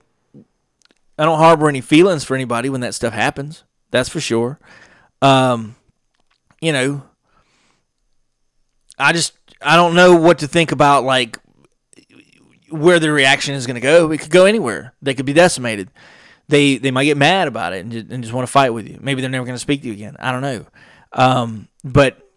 [1.19, 3.65] I don't harbor any feelings for anybody when that stuff happens.
[3.91, 4.59] That's for sure.
[5.21, 5.77] Um,
[6.61, 7.03] you know,
[8.99, 11.39] I just I don't know what to think about like
[12.71, 14.11] where the reaction is going to go.
[14.11, 14.95] It could go anywhere.
[15.03, 15.91] They could be decimated.
[16.49, 18.89] They they might get mad about it and just, and just want to fight with
[18.89, 18.99] you.
[19.01, 20.17] Maybe they're never going to speak to you again.
[20.19, 20.67] I don't know.
[21.13, 22.31] Um, but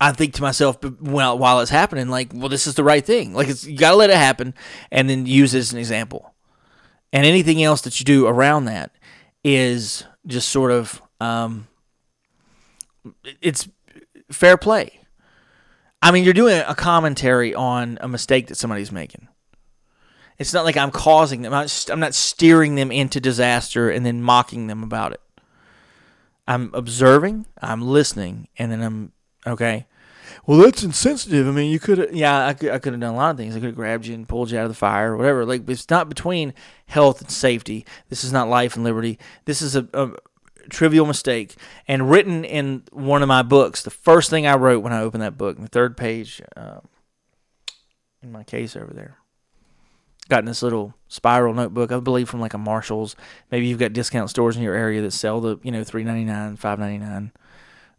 [0.00, 3.34] I think to myself while while it's happening, like, well, this is the right thing.
[3.34, 4.54] Like, it's, you got to let it happen,
[4.90, 6.34] and then use it as an example.
[7.12, 8.92] And anything else that you do around that
[9.44, 11.68] is just sort of um,
[13.40, 13.68] it's
[14.30, 15.00] fair play.
[16.00, 19.28] I mean, you're doing a commentary on a mistake that somebody's making.
[20.38, 21.52] It's not like I'm causing them.
[21.52, 25.20] I'm not steering them into disaster and then mocking them about it.
[26.46, 29.12] I'm observing, I'm listening, and then I'm
[29.46, 29.86] okay.
[30.46, 31.46] well, that's insensitive.
[31.46, 33.54] I mean, you could, yeah, I could, I could have done a lot of things.
[33.54, 35.44] I could have grabbed you and pulled you out of the fire or whatever.
[35.44, 36.52] Like, it's not between
[36.86, 37.86] health and safety.
[38.08, 39.18] This is not life and liberty.
[39.44, 40.10] This is a, a
[40.68, 41.54] trivial mistake.
[41.86, 45.22] And written in one of my books, the first thing I wrote when I opened
[45.22, 46.80] that book, the third page uh,
[48.22, 49.18] in my case over there.
[50.28, 53.16] Got this little spiral notebook, I believe from like a Marshalls.
[53.50, 56.24] Maybe you've got discount stores in your area that sell the, you know, three ninety
[56.24, 57.32] nine, five ninety nine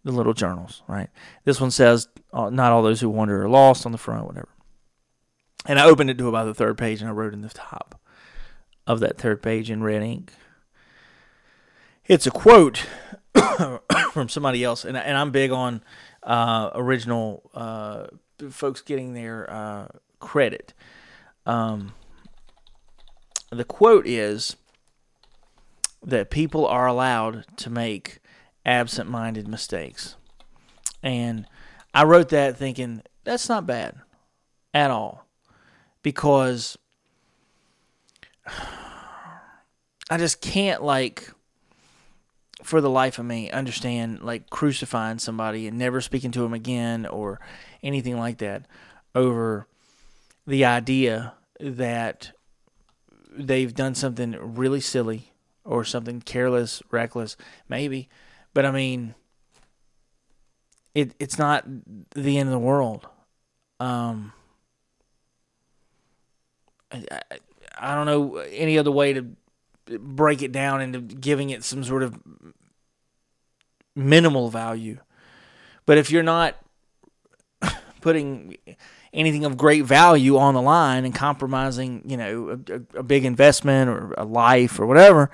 [0.04, 1.10] the little journals, right?
[1.46, 4.50] This one says, uh, "Not all those who wander are lost" on the front, whatever.
[5.66, 8.00] And I opened it to about the third page, and I wrote in the top
[8.86, 10.34] of that third page in red ink.
[12.06, 12.86] It's a quote
[14.12, 15.82] from somebody else, and and I'm big on
[16.22, 18.08] uh, original uh,
[18.50, 19.88] folks getting their uh,
[20.20, 20.74] credit.
[21.46, 21.94] Um,
[23.54, 24.56] the quote is
[26.02, 28.20] that people are allowed to make
[28.66, 30.16] absent minded mistakes.
[31.02, 31.46] And
[31.94, 33.96] I wrote that thinking that's not bad
[34.74, 35.26] at all
[36.02, 36.78] because
[40.10, 41.32] I just can't, like,
[42.64, 47.06] for the life of me, understand, like, crucifying somebody and never speaking to them again
[47.06, 47.40] or
[47.82, 48.66] anything like that
[49.16, 49.68] over
[50.46, 52.34] the idea that
[53.36, 55.32] they've done something really silly
[55.64, 58.10] or something careless, reckless, maybe
[58.54, 59.16] but I mean,
[60.94, 61.66] it it's not
[62.12, 63.08] the end of the world.
[63.80, 64.34] Um,
[66.92, 67.22] I, I,
[67.78, 69.36] I don't know any other way to
[70.00, 72.18] break it down into giving it some sort of
[73.96, 75.00] minimal value.
[75.86, 76.56] But if you're not
[78.02, 78.58] putting
[79.14, 83.90] anything of great value on the line and compromising, you know, a, a, big investment
[83.90, 85.30] or a life or whatever,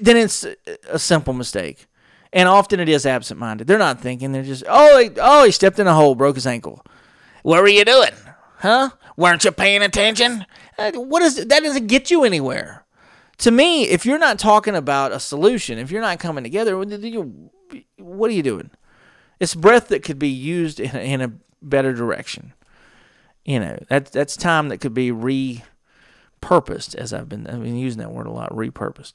[0.00, 0.46] then it's
[0.88, 1.88] a simple mistake
[2.34, 3.66] and often it is absent-minded.
[3.66, 4.32] They're not thinking.
[4.32, 6.84] They're just, oh, he, oh, he stepped in a hole, broke his ankle.
[7.42, 8.10] What were you doing?
[8.58, 8.90] Huh?
[9.16, 10.44] Weren't you paying attention?
[10.76, 11.48] Uh, what is that?
[11.48, 12.84] Doesn't get you anywhere.
[13.38, 18.30] To me, if you're not talking about a solution, if you're not coming together, what
[18.30, 18.70] are you doing?
[19.38, 22.52] It's breath that could be used in a, in a better direction.
[23.44, 28.00] You know, that that's time that could be repurposed, as I've been I've been using
[28.00, 29.14] that word a lot, repurposed.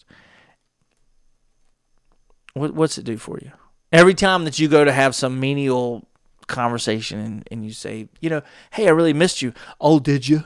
[2.53, 3.51] What, what's it do for you?
[3.91, 6.07] Every time that you go to have some menial
[6.47, 9.53] conversation and, and you say, you know, hey, I really missed you.
[9.79, 10.43] Oh, did you?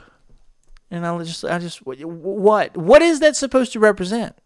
[0.90, 2.76] And I just, I just, what?
[2.76, 4.36] What is that supposed to represent?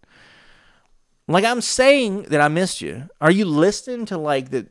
[1.27, 3.09] Like I'm saying that I missed you.
[3.21, 4.67] Are you listening to like the?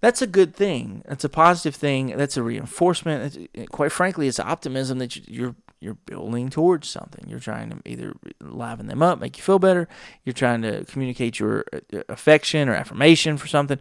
[0.00, 1.02] That's a good thing.
[1.06, 2.16] That's a positive thing.
[2.16, 3.36] That's a reinforcement.
[3.54, 7.26] It's, quite frankly, it's optimism that you're you're building towards something.
[7.26, 9.88] You're trying to either liven them up, make you feel better.
[10.24, 13.78] You're trying to communicate your uh, affection or affirmation for something.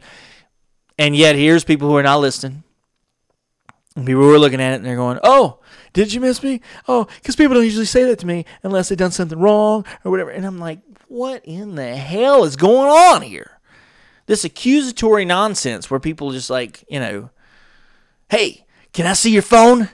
[0.97, 2.63] And yet, here's people who are not listening.
[3.95, 5.59] people who are looking at it and they're going, "Oh,
[5.93, 6.61] did you miss me?
[6.87, 10.11] Oh, because people don't usually say that to me unless they've done something wrong or
[10.11, 13.58] whatever." And I'm like, "What in the hell is going on here?"
[14.29, 17.31] This accusatory nonsense where people just like, you know,
[18.29, 19.89] "Hey, can I see your phone?"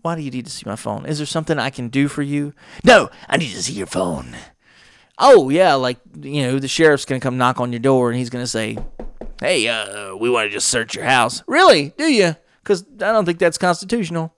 [0.00, 1.06] Why do you need to see my phone?
[1.06, 2.54] Is there something I can do for you?
[2.82, 4.34] No, I need to see your phone.
[5.16, 8.18] Oh, yeah, like, you know, the sheriff's going to come knock on your door and
[8.18, 8.78] he's going to say,
[9.38, 11.44] hey, uh, we want to just search your house.
[11.46, 11.90] Really?
[11.96, 12.34] Do you?
[12.64, 14.34] Because I don't think that's constitutional.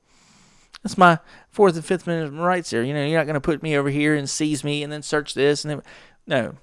[0.83, 2.83] That's my Fourth and Fifth Amendment rights here.
[2.83, 5.01] You know, you're not going to put me over here and seize me and then
[5.01, 5.83] search this and then.
[6.27, 6.55] No,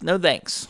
[0.00, 0.68] no thanks.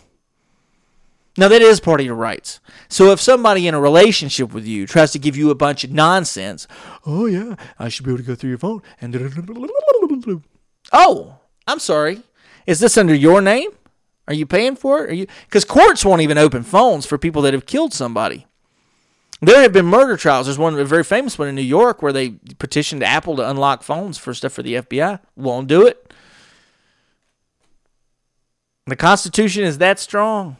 [1.38, 2.60] Now, that is part of your rights.
[2.88, 5.90] So if somebody in a relationship with you tries to give you a bunch of
[5.90, 6.66] nonsense,
[7.04, 9.14] oh, yeah, I should be able to go through your phone and.
[10.92, 12.22] Oh, I'm sorry.
[12.66, 13.70] Is this under your name?
[14.28, 15.10] Are you paying for it?
[15.10, 15.26] Are you?
[15.44, 18.46] Because courts won't even open phones for people that have killed somebody.
[19.40, 20.46] There have been murder trials.
[20.46, 23.82] There's one a very famous one in New York where they petitioned Apple to unlock
[23.82, 25.20] phones for stuff for the FBI.
[25.36, 26.12] Won't do it.
[28.86, 30.56] The Constitution is that strong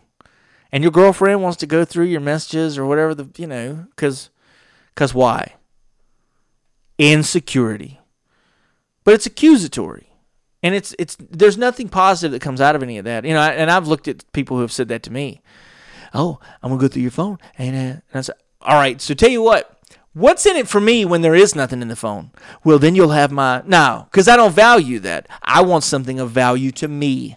[0.73, 4.31] and your girlfriend wants to go through your messages or whatever the you know because
[4.95, 5.55] because why
[6.99, 8.01] insecurity
[9.05, 10.11] but it's accusatory
[10.63, 13.41] and it's it's there's nothing positive that comes out of any of that you know
[13.41, 15.41] and i've looked at people who have said that to me
[16.15, 19.15] oh i'm gonna go through your phone and, uh, and i said all right so
[19.15, 19.77] tell you what
[20.17, 22.31] What's in it for me when there is nothing in the phone?
[22.65, 23.63] Well, then you'll have my.
[23.67, 25.29] No, because I don't value that.
[25.43, 27.37] I want something of value to me.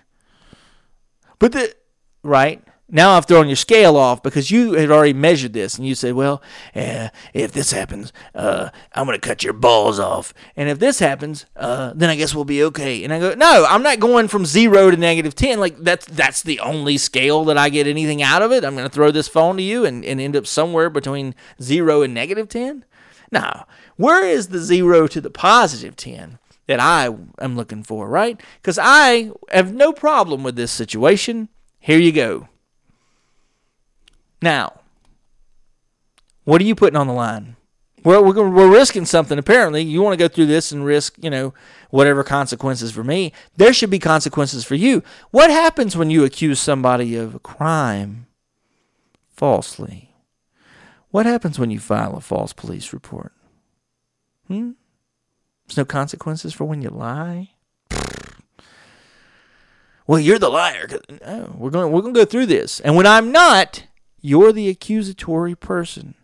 [1.39, 1.75] But the.
[2.23, 2.63] Right?
[2.91, 6.15] Now I've thrown your scale off because you had already measured this and you said,
[6.15, 6.41] well,
[6.73, 10.33] eh, if this happens, uh, I'm going to cut your balls off.
[10.55, 13.03] And if this happens, uh, then I guess we'll be okay.
[13.03, 15.59] And I go, no, I'm not going from zero to negative 10.
[15.59, 18.65] Like that's, that's the only scale that I get anything out of it.
[18.65, 22.01] I'm going to throw this phone to you and, and end up somewhere between zero
[22.01, 22.85] and negative 10.
[23.31, 27.05] Now, where is the zero to the positive 10 that I
[27.39, 28.39] am looking for, right?
[28.61, 31.49] Because I have no problem with this situation.
[31.79, 32.48] Here you go.
[34.41, 34.81] Now,
[36.43, 37.55] what are you putting on the line?
[38.03, 39.37] Well, we're, we're risking something.
[39.37, 41.53] Apparently, you want to go through this and risk, you know,
[41.89, 43.33] whatever consequences for me.
[43.57, 45.03] There should be consequences for you.
[45.31, 48.27] What happens when you accuse somebody of a crime
[49.27, 50.15] falsely?
[51.11, 53.33] What happens when you file a false police report?
[54.47, 54.71] Hmm?
[55.67, 57.51] There's no consequences for when you lie.
[60.07, 60.87] Well, you're the liar.
[61.21, 61.91] No, we're going.
[61.91, 63.83] We're going to go through this, and when I'm not,
[64.21, 66.15] you're the accusatory person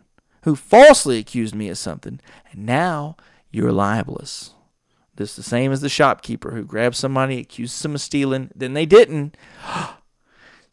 [0.42, 2.20] who falsely accused me of something,
[2.52, 3.16] and now
[3.50, 4.54] you're libelous.
[5.16, 8.74] This is the same as the shopkeeper who grabs somebody, accuses them of stealing, then
[8.74, 9.36] they didn't.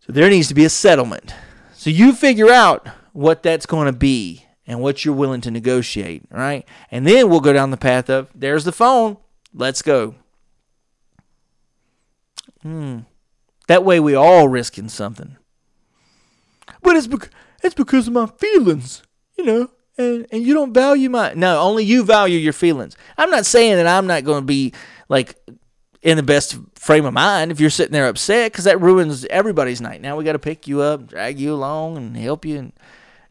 [0.06, 1.34] So there needs to be a settlement.
[1.72, 6.24] So you figure out what that's going to be and what you're willing to negotiate,
[6.30, 6.68] right?
[6.92, 9.16] And then we'll go down the path of there's the phone.
[9.54, 10.16] Let's go.
[12.64, 13.00] Hmm.
[13.68, 15.38] That way we all risking something
[16.84, 17.30] but it's bec-
[17.64, 19.04] it's because of my feelings,
[19.38, 19.70] you know.
[19.98, 22.98] And and you don't value my no, only you value your feelings.
[23.18, 24.74] I'm not saying that I'm not going to be
[25.08, 25.38] like
[26.02, 29.82] in the best frame of mind if you're sitting there upset because that ruins everybody's
[29.82, 30.02] night.
[30.02, 32.58] Now we got to pick you up, drag you along, and help you.
[32.58, 32.74] And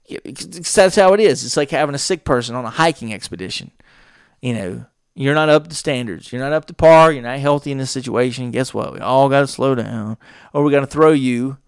[0.08, 1.44] that's how it is.
[1.44, 3.72] It's like having a sick person on a hiking expedition.
[4.40, 6.32] You know, you're not up to standards.
[6.32, 7.12] You're not up to par.
[7.12, 8.50] You're not healthy in this situation.
[8.50, 8.92] Guess what?
[8.92, 10.16] We all got to slow down,
[10.52, 11.58] or we got to throw you,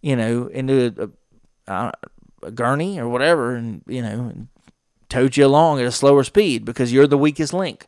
[0.00, 1.10] you know, into a, a
[2.54, 4.48] gurney or whatever, and you know, and
[5.08, 7.86] towed you along at a slower speed because you're the weakest link.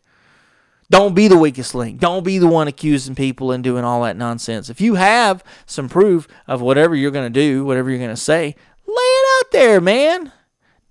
[0.90, 1.98] Don't be the weakest link.
[1.98, 4.68] Don't be the one accusing people and doing all that nonsense.
[4.68, 8.16] If you have some proof of whatever you're going to do, whatever you're going to
[8.16, 8.54] say,
[8.86, 10.30] lay it out there, man.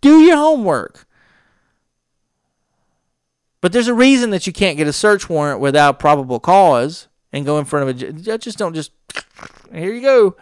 [0.02, 1.06] Do your homework.
[3.62, 7.46] But there's a reason that you can't get a search warrant without probable cause and
[7.46, 8.44] go in front of a judge.
[8.44, 8.92] Just don't just,
[9.72, 10.36] here you go.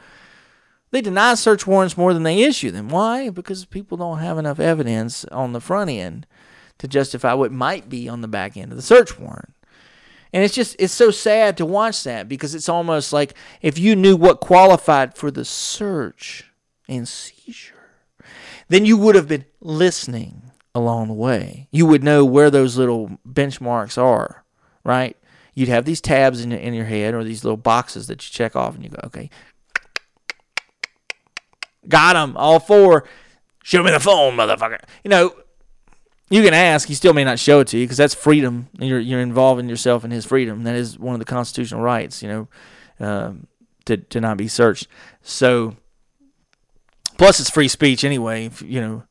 [0.91, 2.89] They deny search warrants more than they issue them.
[2.89, 3.29] Why?
[3.29, 6.27] Because people don't have enough evidence on the front end
[6.79, 9.53] to justify what might be on the back end of the search warrant.
[10.33, 13.95] And it's just it's so sad to watch that because it's almost like if you
[13.95, 16.45] knew what qualified for the search
[16.87, 17.89] and seizure,
[18.69, 21.67] then you would have been listening along the way.
[21.71, 24.43] You would know where those little benchmarks are,
[24.83, 25.17] right?
[25.53, 28.55] You'd have these tabs in, in your head or these little boxes that you check
[28.55, 29.29] off and you go, okay,
[31.87, 33.05] Got them, all four.
[33.63, 34.79] Show me the phone, motherfucker.
[35.03, 35.35] You know,
[36.29, 36.87] you can ask.
[36.87, 38.69] He still may not show it to you because that's freedom.
[38.79, 40.63] You're you're involving yourself in his freedom.
[40.63, 42.23] That is one of the constitutional rights.
[42.23, 42.47] You know,
[43.05, 43.47] um,
[43.85, 44.87] to to not be searched.
[45.21, 45.75] So,
[47.17, 48.45] plus it's free speech anyway.
[48.45, 49.03] If, you know,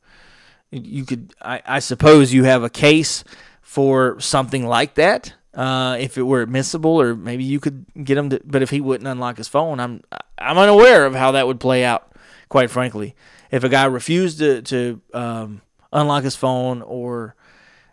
[0.71, 1.33] you could.
[1.41, 3.23] I, I suppose you have a case
[3.61, 5.33] for something like that.
[5.53, 8.41] Uh, if it were admissible, or maybe you could get him to.
[8.43, 10.01] But if he wouldn't unlock his phone, I'm
[10.37, 12.10] I'm unaware of how that would play out
[12.51, 13.15] quite frankly.
[13.49, 15.61] If a guy refused to, to um,
[15.93, 17.33] unlock his phone or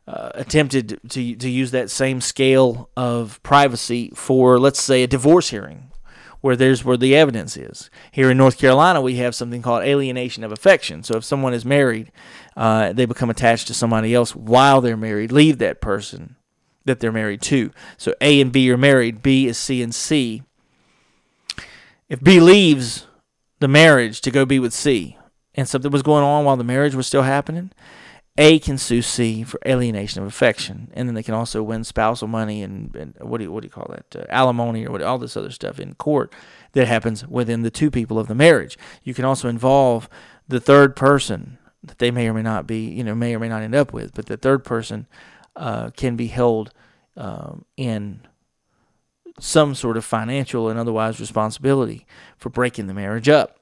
[0.08, 5.50] uh, attempted to, to use that same scale of privacy for, let's say, a divorce
[5.50, 5.92] hearing,
[6.40, 7.88] where there's where the evidence is.
[8.10, 11.04] Here in North Carolina, we have something called alienation of affection.
[11.04, 12.10] So if someone is married,
[12.56, 16.34] uh, they become attached to somebody else while they're married, leave that person
[16.84, 17.70] that they're married to.
[17.96, 20.42] So A and B are married, B is C and C.
[22.08, 23.07] If B leaves
[23.60, 25.16] the marriage to go be with C.
[25.54, 27.72] And something was going on while the marriage was still happening,
[28.36, 32.28] A can sue C for alienation of affection, and then they can also win spousal
[32.28, 34.14] money and, and what do you, what do you call that?
[34.14, 36.32] Uh, alimony or what all this other stuff in court
[36.72, 38.78] that happens within the two people of the marriage.
[39.02, 40.08] You can also involve
[40.46, 43.48] the third person that they may or may not be, you know, may or may
[43.48, 45.06] not end up with, but the third person
[45.56, 46.72] uh, can be held
[47.16, 48.20] um, in
[49.40, 53.58] some sort of financial and otherwise responsibility for breaking the marriage up.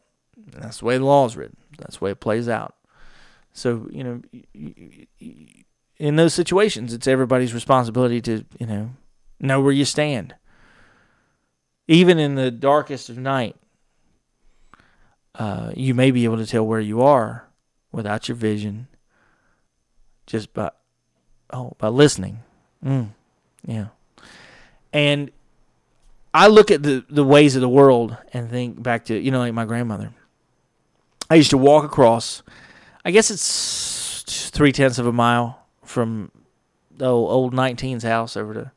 [0.52, 1.56] And that's the way the law is written.
[1.78, 2.74] That's the way it plays out.
[3.52, 4.22] So, you know,
[5.98, 8.90] in those situations, it's everybody's responsibility to, you know,
[9.40, 10.34] know where you stand.
[11.88, 13.56] Even in the darkest of night,
[15.38, 17.46] uh, you may be able to tell where you are
[17.92, 18.88] without your vision
[20.26, 20.70] just by
[21.50, 22.40] oh by listening
[22.84, 23.08] mm,
[23.64, 23.86] yeah
[24.92, 25.30] and
[26.36, 29.38] I look at the, the ways of the world and think back to, you know,
[29.38, 30.12] like my grandmother.
[31.30, 32.42] I used to walk across.
[33.06, 36.30] I guess it's three tenths of a mile from
[36.94, 38.72] the old, old 19's house over to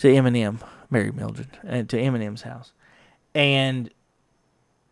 [0.00, 0.60] to Eminem,
[0.90, 2.72] Mary Mildred, and to Eminem's house,
[3.34, 3.90] and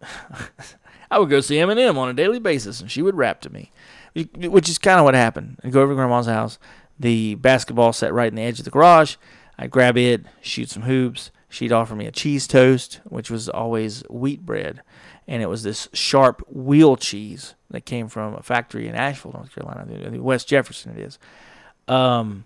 [1.11, 3.71] I would go see Eminem on a daily basis, and she would rap to me,
[4.15, 5.59] which is kind of what happened.
[5.63, 6.59] I go over to Grandma's house.
[7.01, 9.17] The basketball set right in the edge of the garage.
[9.59, 11.31] I'd grab it, shoot some hoops.
[11.49, 14.83] She'd offer me a cheese toast, which was always wheat bread,
[15.27, 19.55] and it was this sharp wheel cheese that came from a factory in Asheville, North
[19.55, 20.93] Carolina, West Jefferson.
[20.93, 21.19] It is.
[21.89, 22.45] Um,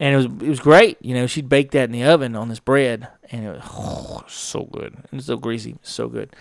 [0.00, 0.96] and it was it was great.
[1.00, 4.24] You know, she'd bake that in the oven on this bread, and it was oh,
[4.28, 6.34] so good and so greasy, so good.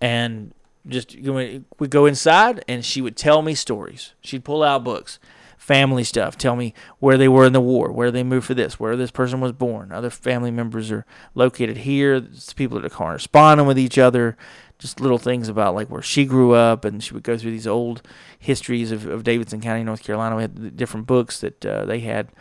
[0.00, 0.54] And
[0.86, 4.14] just we go inside, and she would tell me stories.
[4.22, 5.18] She'd pull out books,
[5.70, 8.80] family stuff, tell me where they were in the war, where they moved for this,
[8.80, 9.92] where this person was born.
[9.92, 11.06] Other family members are
[11.36, 12.14] located here.
[12.14, 14.36] It's people that are corresponding with each other.
[14.80, 17.68] Just little things about like where she grew up, and she would go through these
[17.68, 18.02] old
[18.36, 20.34] histories of, of Davidson County, North Carolina.
[20.34, 22.32] We had different books that uh, they had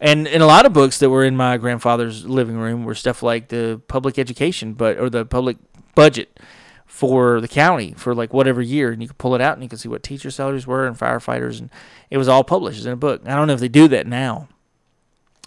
[0.00, 3.22] and and a lot of books that were in my grandfather's living room were stuff
[3.22, 5.56] like the public education but or the public
[5.94, 6.40] budget
[6.86, 9.68] for the county for like whatever year and you could pull it out and you
[9.68, 11.70] could see what teacher salaries were and firefighters and
[12.10, 13.22] it was all published in a book.
[13.26, 14.48] I don't know if they do that now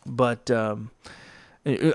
[0.06, 0.92] but um,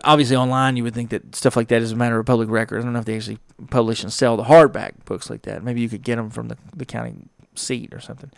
[0.05, 2.81] obviously online you would think that stuff like that is a matter of public record.
[2.81, 3.39] I don't know if they actually
[3.71, 5.63] publish and sell the hardback books like that.
[5.63, 7.15] Maybe you could get them from the, the county
[7.55, 8.31] seat or something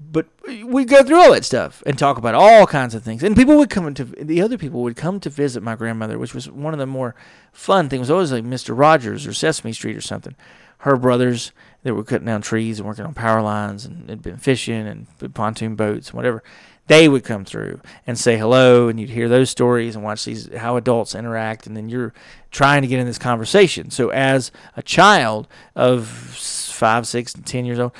[0.00, 0.26] but
[0.64, 3.22] we'd go through all that stuff and talk about all kinds of things.
[3.22, 6.34] And people would come to the other people would come to visit my grandmother, which
[6.34, 7.14] was one of the more
[7.52, 8.08] fun things.
[8.08, 10.36] It was always like Mister Rogers or Sesame Street or something.
[10.82, 11.50] Her brothers
[11.82, 15.34] that were cutting down trees and working on power lines and had been fishing and
[15.34, 16.42] pontoon boats and whatever.
[16.86, 20.48] They would come through and say hello, and you'd hear those stories and watch these
[20.54, 22.14] how adults interact, and then you're
[22.50, 23.90] trying to get in this conversation.
[23.90, 27.92] So as a child of five, six, ten years old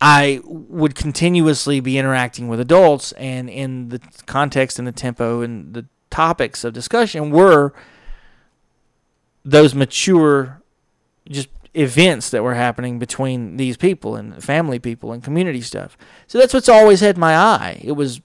[0.00, 5.72] I would continuously be interacting with adults, and in the context and the tempo and
[5.72, 7.72] the topics of discussion were
[9.44, 10.62] those mature,
[11.28, 15.96] just events that were happening between these people and family people and community stuff.
[16.26, 17.80] So that's what's always had my eye.
[17.82, 18.20] It was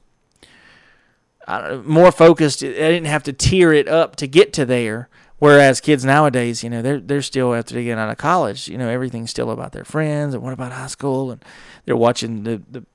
[1.47, 2.63] uh, more focused.
[2.63, 5.09] I didn't have to tear it up to get to there.
[5.39, 8.77] Whereas kids nowadays, you know, they're they're still after they get out of college, you
[8.77, 11.31] know, everything's still about their friends and what about high school?
[11.31, 11.43] And
[11.85, 12.85] they're watching the, the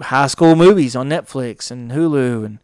[0.00, 2.58] high school movies on Netflix and Hulu and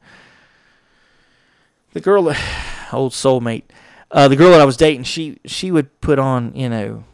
[1.93, 2.28] the girl
[2.93, 3.64] old soulmate
[4.11, 7.05] uh, the girl that I was dating she she would put on you know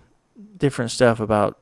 [0.56, 1.58] different stuff about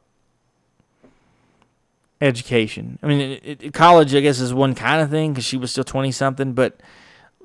[2.20, 3.00] education.
[3.02, 5.72] I mean it, it, college I guess is one kind of thing because she was
[5.72, 6.80] still 20 something but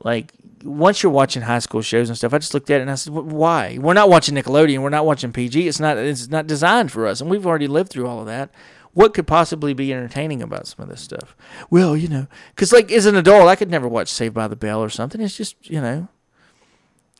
[0.03, 0.33] like
[0.63, 2.95] once you're watching high school shows and stuff, I just looked at it and I
[2.95, 3.77] said, "Why?
[3.79, 4.81] We're not watching Nickelodeon.
[4.81, 5.67] We're not watching PG.
[5.67, 5.97] It's not.
[5.97, 8.51] It's not designed for us, and we've already lived through all of that.
[8.93, 11.35] What could possibly be entertaining about some of this stuff?
[11.69, 14.55] Well, you know, because like as an adult, I could never watch Saved by the
[14.55, 15.21] Bell or something.
[15.21, 16.07] It's just you know,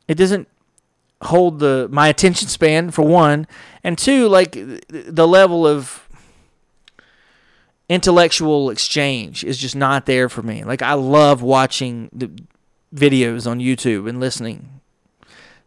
[0.07, 0.47] it doesn't
[1.21, 3.47] hold the my attention span for one,
[3.83, 6.07] and two, like the level of
[7.87, 10.63] intellectual exchange is just not there for me.
[10.63, 12.31] Like I love watching the
[12.93, 14.81] videos on YouTube and listening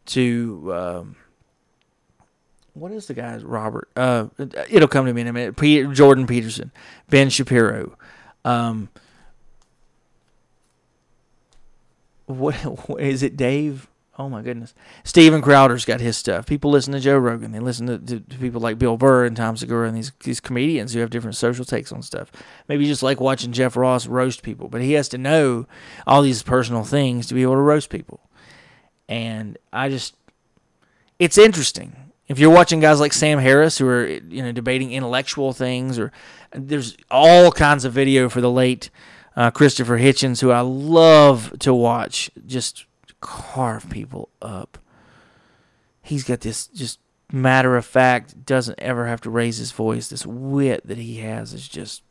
[0.06, 1.16] to um,
[2.74, 3.88] what is the guy's Robert?
[3.96, 4.28] Uh,
[4.70, 5.56] it'll come to me in a minute.
[5.56, 6.72] Peter, Jordan Peterson,
[7.08, 7.96] Ben Shapiro.
[8.44, 8.88] Um,
[12.26, 12.54] what,
[12.88, 13.36] what is it?
[13.36, 13.88] Dave?
[14.18, 14.74] Oh my goodness.
[15.04, 16.44] Steven Crowder's got his stuff.
[16.44, 17.52] People listen to Joe Rogan.
[17.52, 20.38] They listen to, to, to, people like Bill Burr and Tom Segura and these these
[20.38, 22.30] comedians who have different social takes on stuff.
[22.68, 25.66] Maybe you just like watching Jeff Ross roast people, but he has to know
[26.06, 28.20] all these personal things to be able to roast people.
[29.08, 30.14] And I just
[31.18, 31.96] it's interesting.
[32.28, 36.12] If you're watching guys like Sam Harris who are you know debating intellectual things or
[36.52, 38.90] there's all kinds of video for the late
[39.36, 42.84] uh, Christopher Hitchens who I love to watch just
[43.22, 44.76] carve people up.
[46.02, 46.98] He's got this just
[47.32, 50.08] matter of fact, doesn't ever have to raise his voice.
[50.08, 52.02] This wit that he has is just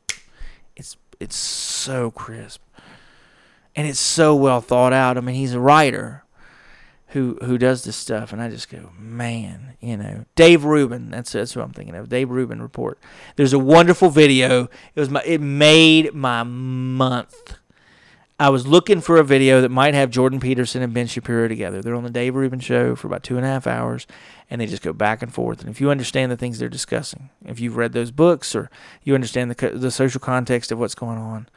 [0.76, 2.62] it's it's so crisp.
[3.76, 5.18] And it's so well thought out.
[5.18, 6.26] I mean, he's a writer
[7.09, 11.32] who who does this stuff and I just go, "Man, you know, Dave Rubin, that's
[11.34, 12.09] that's what I'm thinking of.
[12.09, 12.97] Dave Rubin report.
[13.36, 14.64] There's a wonderful video.
[14.95, 17.57] It was my it made my month
[18.42, 21.80] I was looking for a video that might have Jordan Peterson and Ben Shapiro together.
[21.80, 24.08] They're on the Dave Rubin show for about two and a half hours,
[24.50, 25.62] and they just go back and forth.
[25.62, 28.72] And if you understand the things they're discussing, if you've read those books or
[29.04, 31.50] you understand the the social context of what's going on,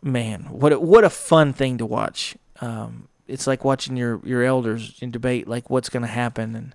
[0.00, 2.34] man, what a, what a fun thing to watch.
[2.62, 6.74] Um, it's like watching your your elders in debate, like what's going to happen, and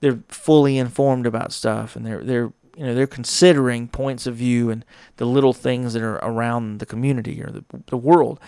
[0.00, 4.70] they're fully informed about stuff and they're they're you know they're considering points of view
[4.70, 4.84] and
[5.16, 8.40] the little things that are around the community or the, the world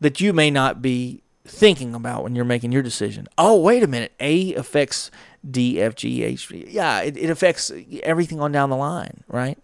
[0.00, 3.26] that you may not be thinking about when you're making your decision.
[3.36, 4.12] Oh, wait a minute.
[4.20, 5.10] A affects
[5.48, 6.50] D, F, G, H.
[6.50, 7.72] Yeah, it, it affects
[8.02, 9.58] everything on down the line, right?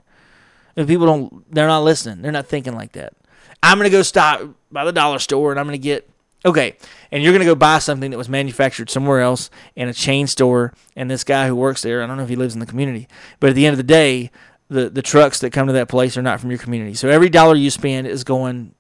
[0.77, 2.23] And people don't, they're not listening.
[2.23, 3.15] They're not thinking like that.
[3.63, 6.09] I'm going to go stop by the dollar store and I'm going to get,
[6.47, 6.77] okay,
[7.11, 10.27] and you're going to go buy something that was manufactured somewhere else in a chain
[10.27, 10.73] store.
[10.95, 13.09] And this guy who works there, I don't know if he lives in the community,
[13.41, 14.31] but at the end of the day,
[14.69, 16.95] the, the trucks that come to that place are not from your community.
[16.95, 18.75] So every dollar you spend is going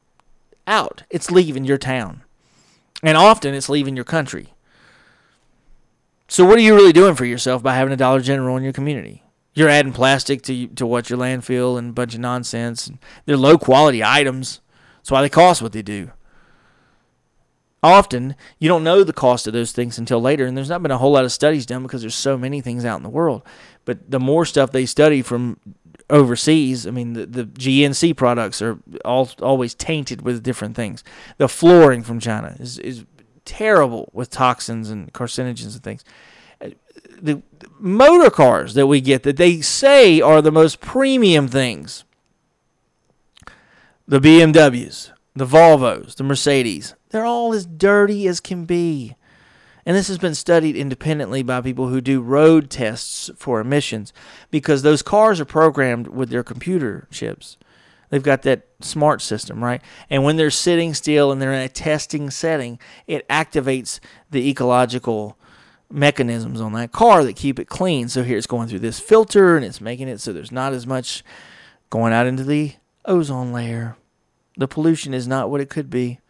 [0.66, 2.22] out, it's leaving your town.
[3.02, 4.54] And often it's leaving your country.
[6.28, 8.72] So what are you really doing for yourself by having a Dollar General in your
[8.72, 9.22] community?
[9.54, 12.86] You're adding plastic to to what your landfill and a bunch of nonsense.
[12.86, 14.60] And they're low quality items.
[14.98, 16.10] That's why they cost what they do.
[17.86, 20.90] Often you don't know the cost of those things until later, and there's not been
[20.90, 23.42] a whole lot of studies done because there's so many things out in the world.
[23.84, 25.60] But the more stuff they study from
[26.10, 31.04] overseas, I mean, the, the GNC products are all always tainted with different things.
[31.38, 33.04] The flooring from China is, is
[33.44, 36.04] terrible with toxins and carcinogens and things.
[37.22, 37.40] The
[37.78, 42.02] motor cars that we get that they say are the most premium things
[44.08, 49.14] the BMWs, the Volvos, the Mercedes, they're all as dirty as can be.
[49.84, 54.12] And this has been studied independently by people who do road tests for emissions
[54.50, 57.56] because those cars are programmed with their computer chips.
[58.08, 59.82] They've got that smart system, right?
[60.08, 65.36] And when they're sitting still and they're in a testing setting, it activates the ecological
[65.90, 68.08] mechanisms on that car that keep it clean.
[68.08, 70.86] So here it's going through this filter and it's making it so there's not as
[70.86, 71.22] much
[71.90, 72.74] going out into the
[73.04, 73.96] ozone layer.
[74.56, 76.20] The pollution is not what it could be.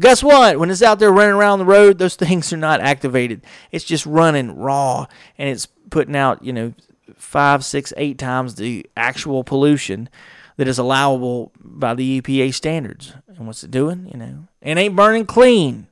[0.00, 0.58] Guess what?
[0.58, 3.42] When it's out there running around the road, those things are not activated.
[3.70, 5.06] It's just running raw
[5.36, 6.74] and it's putting out, you know,
[7.16, 10.08] five, six, eight times the actual pollution
[10.56, 13.14] that is allowable by the EPA standards.
[13.28, 14.08] And what's it doing?
[14.12, 15.88] You know, it ain't burning clean.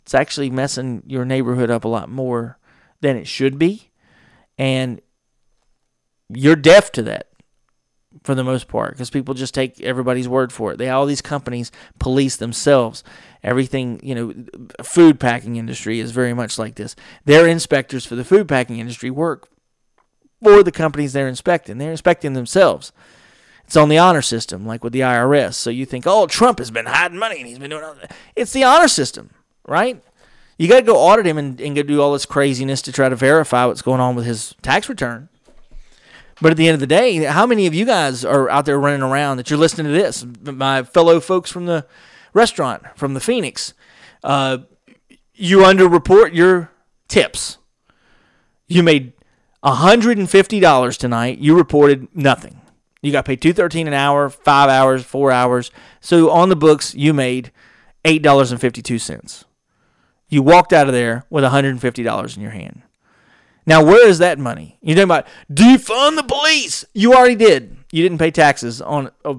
[0.00, 2.58] It's actually messing your neighborhood up a lot more
[3.00, 3.90] than it should be.
[4.56, 5.00] And
[6.28, 7.27] you're deaf to that
[8.22, 10.78] for the most part because people just take everybody's word for it.
[10.78, 13.04] They all these companies police themselves.
[13.42, 14.34] Everything, you know,
[14.82, 16.96] food packing industry is very much like this.
[17.24, 19.48] Their inspectors for the food packing industry work
[20.42, 21.78] for the companies they're inspecting.
[21.78, 22.92] They're inspecting themselves.
[23.64, 25.54] It's on the honor system, like with the IRS.
[25.54, 28.16] So you think, oh, Trump has been hiding money and he's been doing all that.
[28.34, 29.30] It's the honor system,
[29.66, 30.02] right?
[30.56, 33.08] You got to go audit him and, and go do all this craziness to try
[33.08, 35.28] to verify what's going on with his tax return.
[36.40, 38.78] But at the end of the day, how many of you guys are out there
[38.78, 40.24] running around that you're listening to this?
[40.42, 41.86] My fellow folks from the
[42.32, 43.74] restaurant, from the Phoenix,
[44.22, 44.58] uh,
[45.34, 46.70] you underreport your
[47.08, 47.58] tips.
[48.68, 49.14] You made
[49.64, 51.38] $150 tonight.
[51.38, 52.60] You reported nothing.
[53.00, 55.70] You got paid two thirteen an hour, five hours, four hours.
[56.00, 57.52] So on the books, you made
[58.04, 59.44] eight dollars and fifty two cents.
[60.28, 62.82] You walked out of there with one hundred and fifty dollars in your hand.
[63.68, 64.78] Now, where is that money?
[64.80, 66.86] You're talking about defund the police.
[66.94, 67.76] You already did.
[67.92, 69.36] You didn't pay taxes on a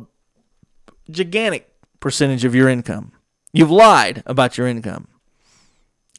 [1.09, 1.67] gigantic
[1.99, 3.11] percentage of your income.
[3.53, 5.07] You've lied about your income.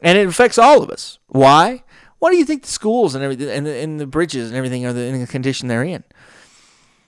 [0.02, 1.20] And it affects all of us.
[1.28, 1.84] Why?
[2.18, 4.84] Why do you think the schools and everything and the, and the bridges and everything
[4.84, 6.02] are in the condition they're in?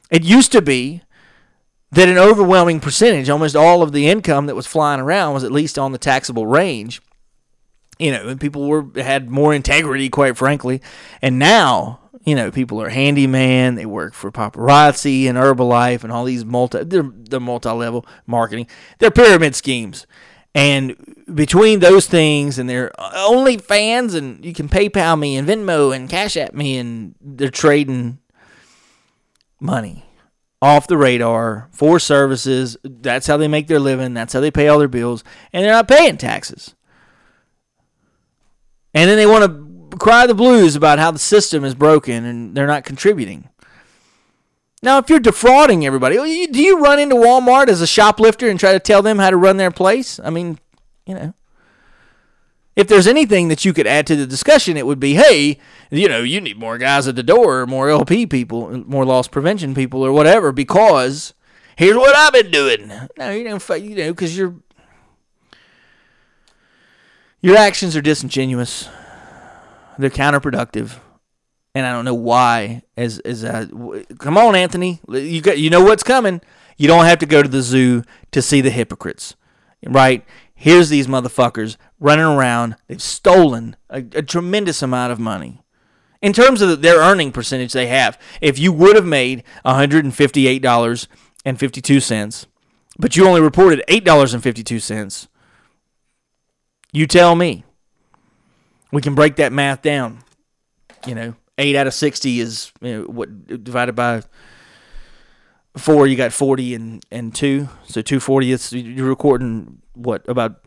[0.09, 1.03] It used to be
[1.91, 5.51] that an overwhelming percentage, almost all of the income that was flying around, was at
[5.51, 7.03] least on the taxable range.
[7.99, 10.83] You know, people were had more integrity, quite frankly.
[11.21, 13.75] And now, you know, people are handyman.
[13.75, 18.67] They work for paparazzi and Herbalife and all these multi they're, they're multi level marketing.
[18.99, 20.07] They're pyramid schemes.
[20.55, 20.97] And
[21.33, 26.37] between those things and their OnlyFans and you can PayPal me and Venmo and Cash
[26.37, 28.19] App me and they're trading
[29.59, 30.05] money
[30.61, 32.77] off the radar for services.
[32.85, 34.13] That's how they make their living.
[34.13, 35.25] That's how they pay all their bills.
[35.53, 36.75] And they're not paying taxes.
[38.95, 39.45] And then they want
[39.91, 43.49] to cry the blues about how the system is broken and they're not contributing.
[44.83, 46.17] Now, if you're defrauding everybody,
[46.47, 49.37] do you run into Walmart as a shoplifter and try to tell them how to
[49.37, 50.19] run their place?
[50.19, 50.59] I mean,
[51.07, 51.35] you know.
[52.75, 55.59] If there's anything that you could add to the discussion, it would be, hey,
[55.91, 59.75] you know, you need more guys at the door, more LP people, more loss prevention
[59.75, 61.35] people, or whatever, because
[61.77, 62.91] here's what I've been doing.
[63.19, 64.55] No, you don't, you know, because your
[67.43, 68.89] your actions are disingenuous.
[69.99, 70.99] They're counterproductive,
[71.75, 72.85] and I don't know why.
[72.97, 73.69] As as a,
[74.19, 76.41] come on, Anthony, you got you know what's coming.
[76.79, 79.35] You don't have to go to the zoo to see the hypocrites,
[79.87, 80.25] right?
[80.55, 82.77] Here's these motherfuckers running around.
[82.87, 85.63] They've stolen a, a tremendous amount of money
[86.23, 88.19] in terms of their earning percentage they have.
[88.41, 92.47] If you would have made $158.52,
[92.99, 95.27] but you only reported $8.52,
[96.93, 97.65] you tell me.
[98.93, 100.23] We can break that math down.
[101.07, 104.23] You know, 8 out of 60 is you know, what divided by
[105.77, 107.69] 4 you got 40 and and 2.
[107.85, 110.61] So 240 is you're recording what about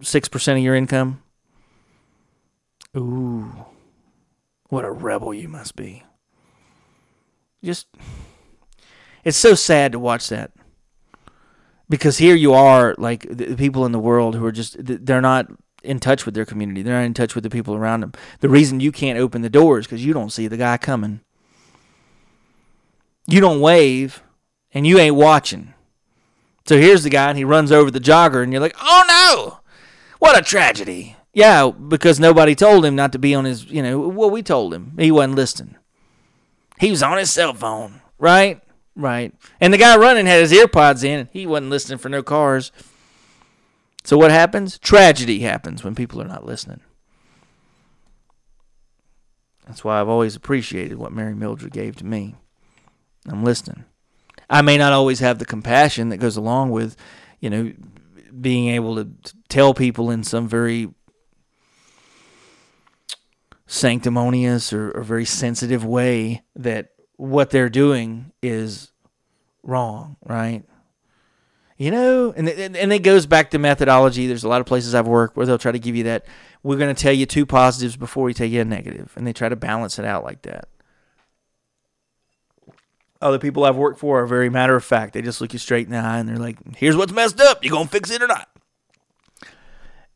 [0.00, 1.22] 6% of your income?
[2.96, 3.52] Ooh.
[4.68, 6.02] What a rebel you must be.
[7.64, 7.86] Just
[9.24, 10.52] it's so sad to watch that.
[11.88, 15.46] Because here you are like the people in the world who are just they're not
[15.84, 16.82] in touch with their community.
[16.82, 18.12] They're not in touch with the people around them.
[18.40, 21.20] The reason you can't open the doors because you don't see the guy coming.
[23.26, 24.22] You don't wave,
[24.74, 25.74] and you ain't watching.
[26.66, 29.60] So here's the guy, and he runs over the jogger, and you're like, "Oh no,
[30.18, 33.98] what a tragedy!" Yeah, because nobody told him not to be on his, you know,
[34.00, 34.92] well, we told him.
[34.98, 35.76] He wasn't listening.
[36.78, 38.60] He was on his cell phone, right?
[38.94, 39.32] Right.
[39.60, 41.20] And the guy running had his earpods in.
[41.20, 42.70] and He wasn't listening for no cars.
[44.04, 44.78] So what happens?
[44.78, 46.80] Tragedy happens when people are not listening.
[49.66, 52.34] That's why I've always appreciated what Mary Mildred gave to me.
[53.28, 53.84] I'm listening.
[54.50, 56.96] I may not always have the compassion that goes along with,
[57.40, 57.72] you know,
[58.40, 59.08] being able to
[59.48, 60.92] tell people in some very
[63.66, 68.92] sanctimonious or, or very sensitive way that what they're doing is
[69.62, 70.64] wrong, right?
[71.78, 74.26] You know, and and it goes back to methodology.
[74.26, 76.26] There's a lot of places I've worked where they'll try to give you that.
[76.62, 79.32] We're going to tell you two positives before we tell you a negative, and they
[79.32, 80.68] try to balance it out like that.
[83.20, 85.14] Other people I've worked for are very matter of fact.
[85.14, 87.64] They just look you straight in the eye and they're like, "Here's what's messed up.
[87.64, 88.48] You gonna fix it or not?"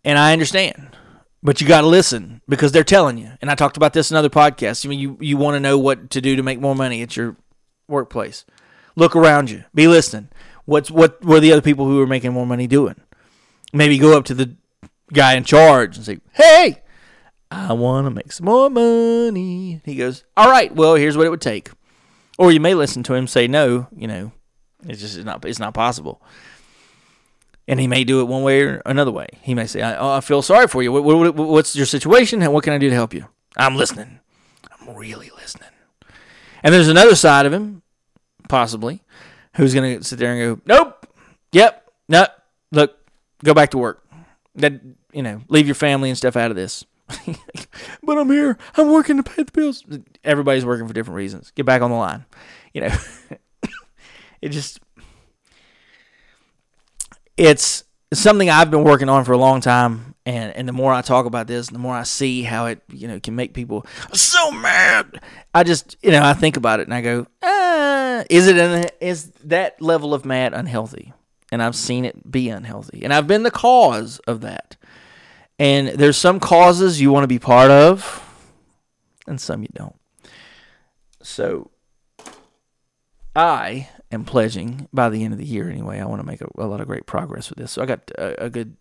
[0.05, 0.97] And I understand.
[1.43, 3.31] But you got to listen because they're telling you.
[3.41, 4.85] And I talked about this in other podcasts.
[4.85, 7.17] I mean, you, you want to know what to do to make more money at
[7.17, 7.37] your
[7.87, 8.45] workplace.
[8.97, 9.63] Look around you.
[9.73, 10.29] Be listening.
[10.67, 13.01] What's what were the other people who were making more money doing?
[13.73, 14.55] Maybe go up to the
[15.13, 16.83] guy in charge and say, "Hey,
[17.51, 20.75] I want to make some more money." He goes, "All right.
[20.75, 21.71] Well, here's what it would take."
[22.39, 24.33] Or you may listen to him say, "No, you know,
[24.87, 26.21] it's just it's not it's not possible."
[27.69, 29.27] and he may do it one way or another way.
[29.43, 30.93] He may say, "I, oh, I feel sorry for you.
[30.93, 34.21] What, what, what's your situation, and what can I do to help you?" I'm listening.
[34.71, 35.71] I'm really listening.
[36.63, 37.83] And there's another side of him,
[38.49, 39.03] possibly,
[39.57, 41.07] who's going to sit there and go, "Nope,
[41.53, 42.27] yep, no,
[42.73, 42.97] look,
[43.45, 44.05] go back to work.
[44.55, 44.81] That
[45.13, 46.85] you know, leave your family and stuff out of this."
[48.03, 48.59] but I'm here.
[48.77, 49.85] I'm working to pay the bills.
[50.25, 51.53] Everybody's working for different reasons.
[51.53, 52.25] Get back on the line.
[52.75, 52.97] You know,
[54.43, 54.81] it just
[57.37, 61.01] it's something I've been working on for a long time, and and the more I
[61.01, 64.51] talk about this, the more I see how it you know can make people so
[64.51, 65.23] mad.
[65.55, 68.91] I just you know I think about it and I go, uh, is it an,
[69.01, 71.13] is that level of mad unhealthy?
[71.53, 74.77] And I've seen it be unhealthy, and I've been the cause of that.
[75.59, 78.23] And there's some causes you want to be part of,
[79.27, 79.97] and some you don't.
[81.23, 81.71] So
[83.35, 86.01] I am pledging by the end of the year anyway.
[86.01, 87.73] I want to make a, a lot of great progress with this.
[87.73, 88.77] So I got a, a, good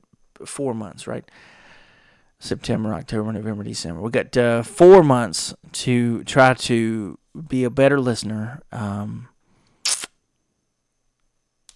[0.46, 1.30] four months, right?
[2.40, 4.02] September, October, November, December.
[4.02, 7.18] We got uh, four months to try to
[7.48, 8.62] be a better listener.
[8.72, 9.30] Um,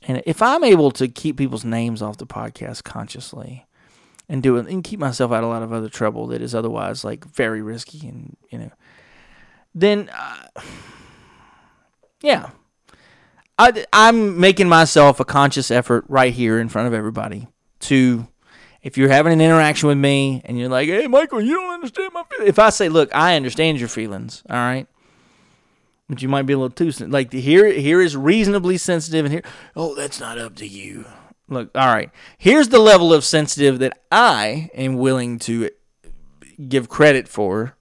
[0.03, 3.65] and if I'm able to keep people's names off the podcast consciously
[4.27, 6.53] and do it and keep myself out of a lot of other trouble that is
[6.53, 8.71] otherwise like very risky and you know,
[9.73, 10.61] then uh,
[12.21, 12.51] yeah,
[13.57, 17.47] I, I'm making myself a conscious effort right here in front of everybody
[17.81, 18.27] to,
[18.81, 22.13] if you're having an interaction with me and you're like, hey, Michael, you don't understand
[22.13, 22.49] my feelings.
[22.49, 24.87] If I say, look, I understand your feelings, all right,
[26.07, 27.67] but you might be a little too like here.
[27.67, 29.43] Here is reasonably sensitive, and here,
[29.75, 31.05] oh, that's not up to you.
[31.47, 32.11] Look, all right.
[32.37, 35.69] Here's the level of sensitive that I am willing to
[36.67, 37.75] give credit for.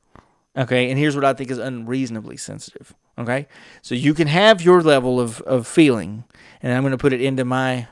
[0.57, 2.95] Okay, and here's what I think is unreasonably sensitive.
[3.19, 3.49] Okay?
[3.83, 6.25] So you can have your level of, of feeling,
[6.63, 7.89] and I'm going to put it into my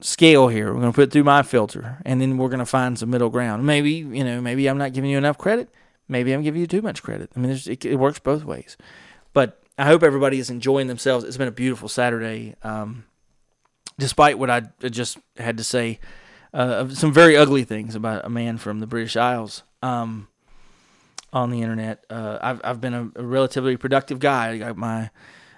[0.00, 0.68] scale here.
[0.72, 3.30] We're going to put through my filter, and then we're going to find some middle
[3.30, 3.66] ground.
[3.66, 5.68] Maybe, you know, maybe I'm not giving you enough credit.
[6.08, 7.30] Maybe I'm giving you too much credit.
[7.36, 8.76] I mean, it, it, works both ways.
[9.32, 11.24] But I hope everybody is enjoying themselves.
[11.24, 12.54] It's been a beautiful Saturday.
[12.62, 13.04] Um,
[13.98, 16.00] despite what I just had to say,
[16.54, 19.62] uh, some very ugly things about a man from the British Isles.
[19.82, 20.28] Um,
[21.32, 22.04] on the internet.
[22.08, 24.66] Uh, I've I've been a, a, relatively productive guy.
[24.66, 25.10] I my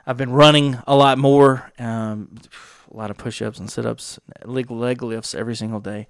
[0.07, 2.39] I've been running a lot more, um,
[2.91, 6.07] a lot of push-ups and sit-ups, leg leg lifts every single day.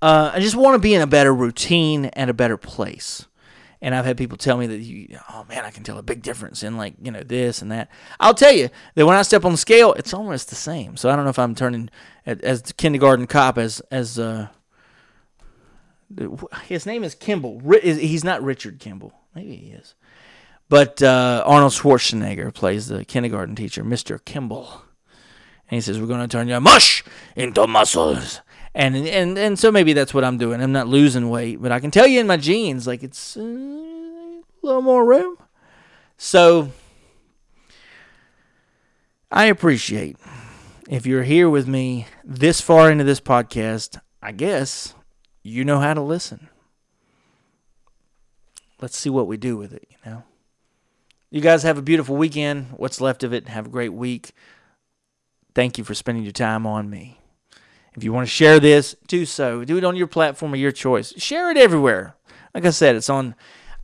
[0.00, 3.26] Uh, I just want to be in a better routine and a better place.
[3.80, 6.22] And I've had people tell me that you, oh man, I can tell a big
[6.22, 7.90] difference in like you know this and that.
[8.18, 10.96] I'll tell you that when I step on the scale, it's almost the same.
[10.96, 11.90] So I don't know if I'm turning
[12.24, 14.48] as the kindergarten cop as as uh,
[16.64, 17.60] his name is Kimball.
[17.82, 19.12] He's not Richard Kimball.
[19.34, 19.94] Maybe he is.
[20.68, 24.22] But uh, Arnold Schwarzenegger plays the kindergarten teacher, Mr.
[24.24, 24.82] Kimball.
[25.70, 27.04] And he says, We're going to turn your mush
[27.36, 28.40] into muscles.
[28.74, 30.60] And, and and so maybe that's what I'm doing.
[30.60, 33.40] I'm not losing weight, but I can tell you in my jeans, like it's uh,
[33.40, 35.38] a little more room.
[36.16, 36.72] So
[39.30, 40.16] I appreciate
[40.88, 44.00] if you're here with me this far into this podcast.
[44.20, 44.94] I guess
[45.42, 46.48] you know how to listen.
[48.80, 50.24] Let's see what we do with it, you know.
[51.30, 52.68] You guys have a beautiful weekend.
[52.76, 54.32] What's left of it, have a great week.
[55.54, 57.20] Thank you for spending your time on me.
[57.96, 59.64] If you want to share this, do so.
[59.64, 61.14] Do it on your platform of your choice.
[61.16, 62.16] Share it everywhere.
[62.54, 63.34] Like I said, it's on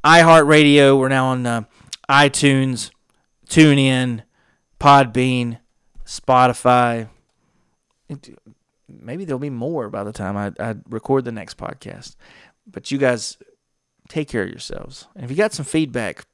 [0.03, 0.99] iHeartRadio.
[0.99, 1.63] We're now on uh,
[2.09, 2.91] iTunes,
[3.49, 4.23] TuneIn,
[4.81, 5.59] Podbean,
[6.05, 7.09] Spotify.
[8.89, 12.17] Maybe there'll be more by the time I, I record the next podcast.
[12.67, 13.39] But you guys
[14.09, 15.07] take care of yourselves.
[15.15, 16.27] And if you got some feedback,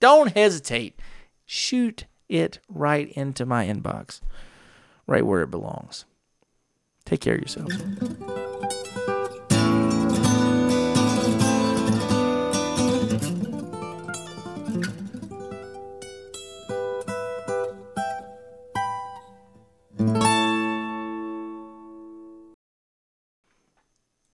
[0.00, 1.00] don't hesitate.
[1.46, 4.20] Shoot it right into my inbox,
[5.08, 6.04] right where it belongs.
[7.04, 7.82] Take care of yourselves.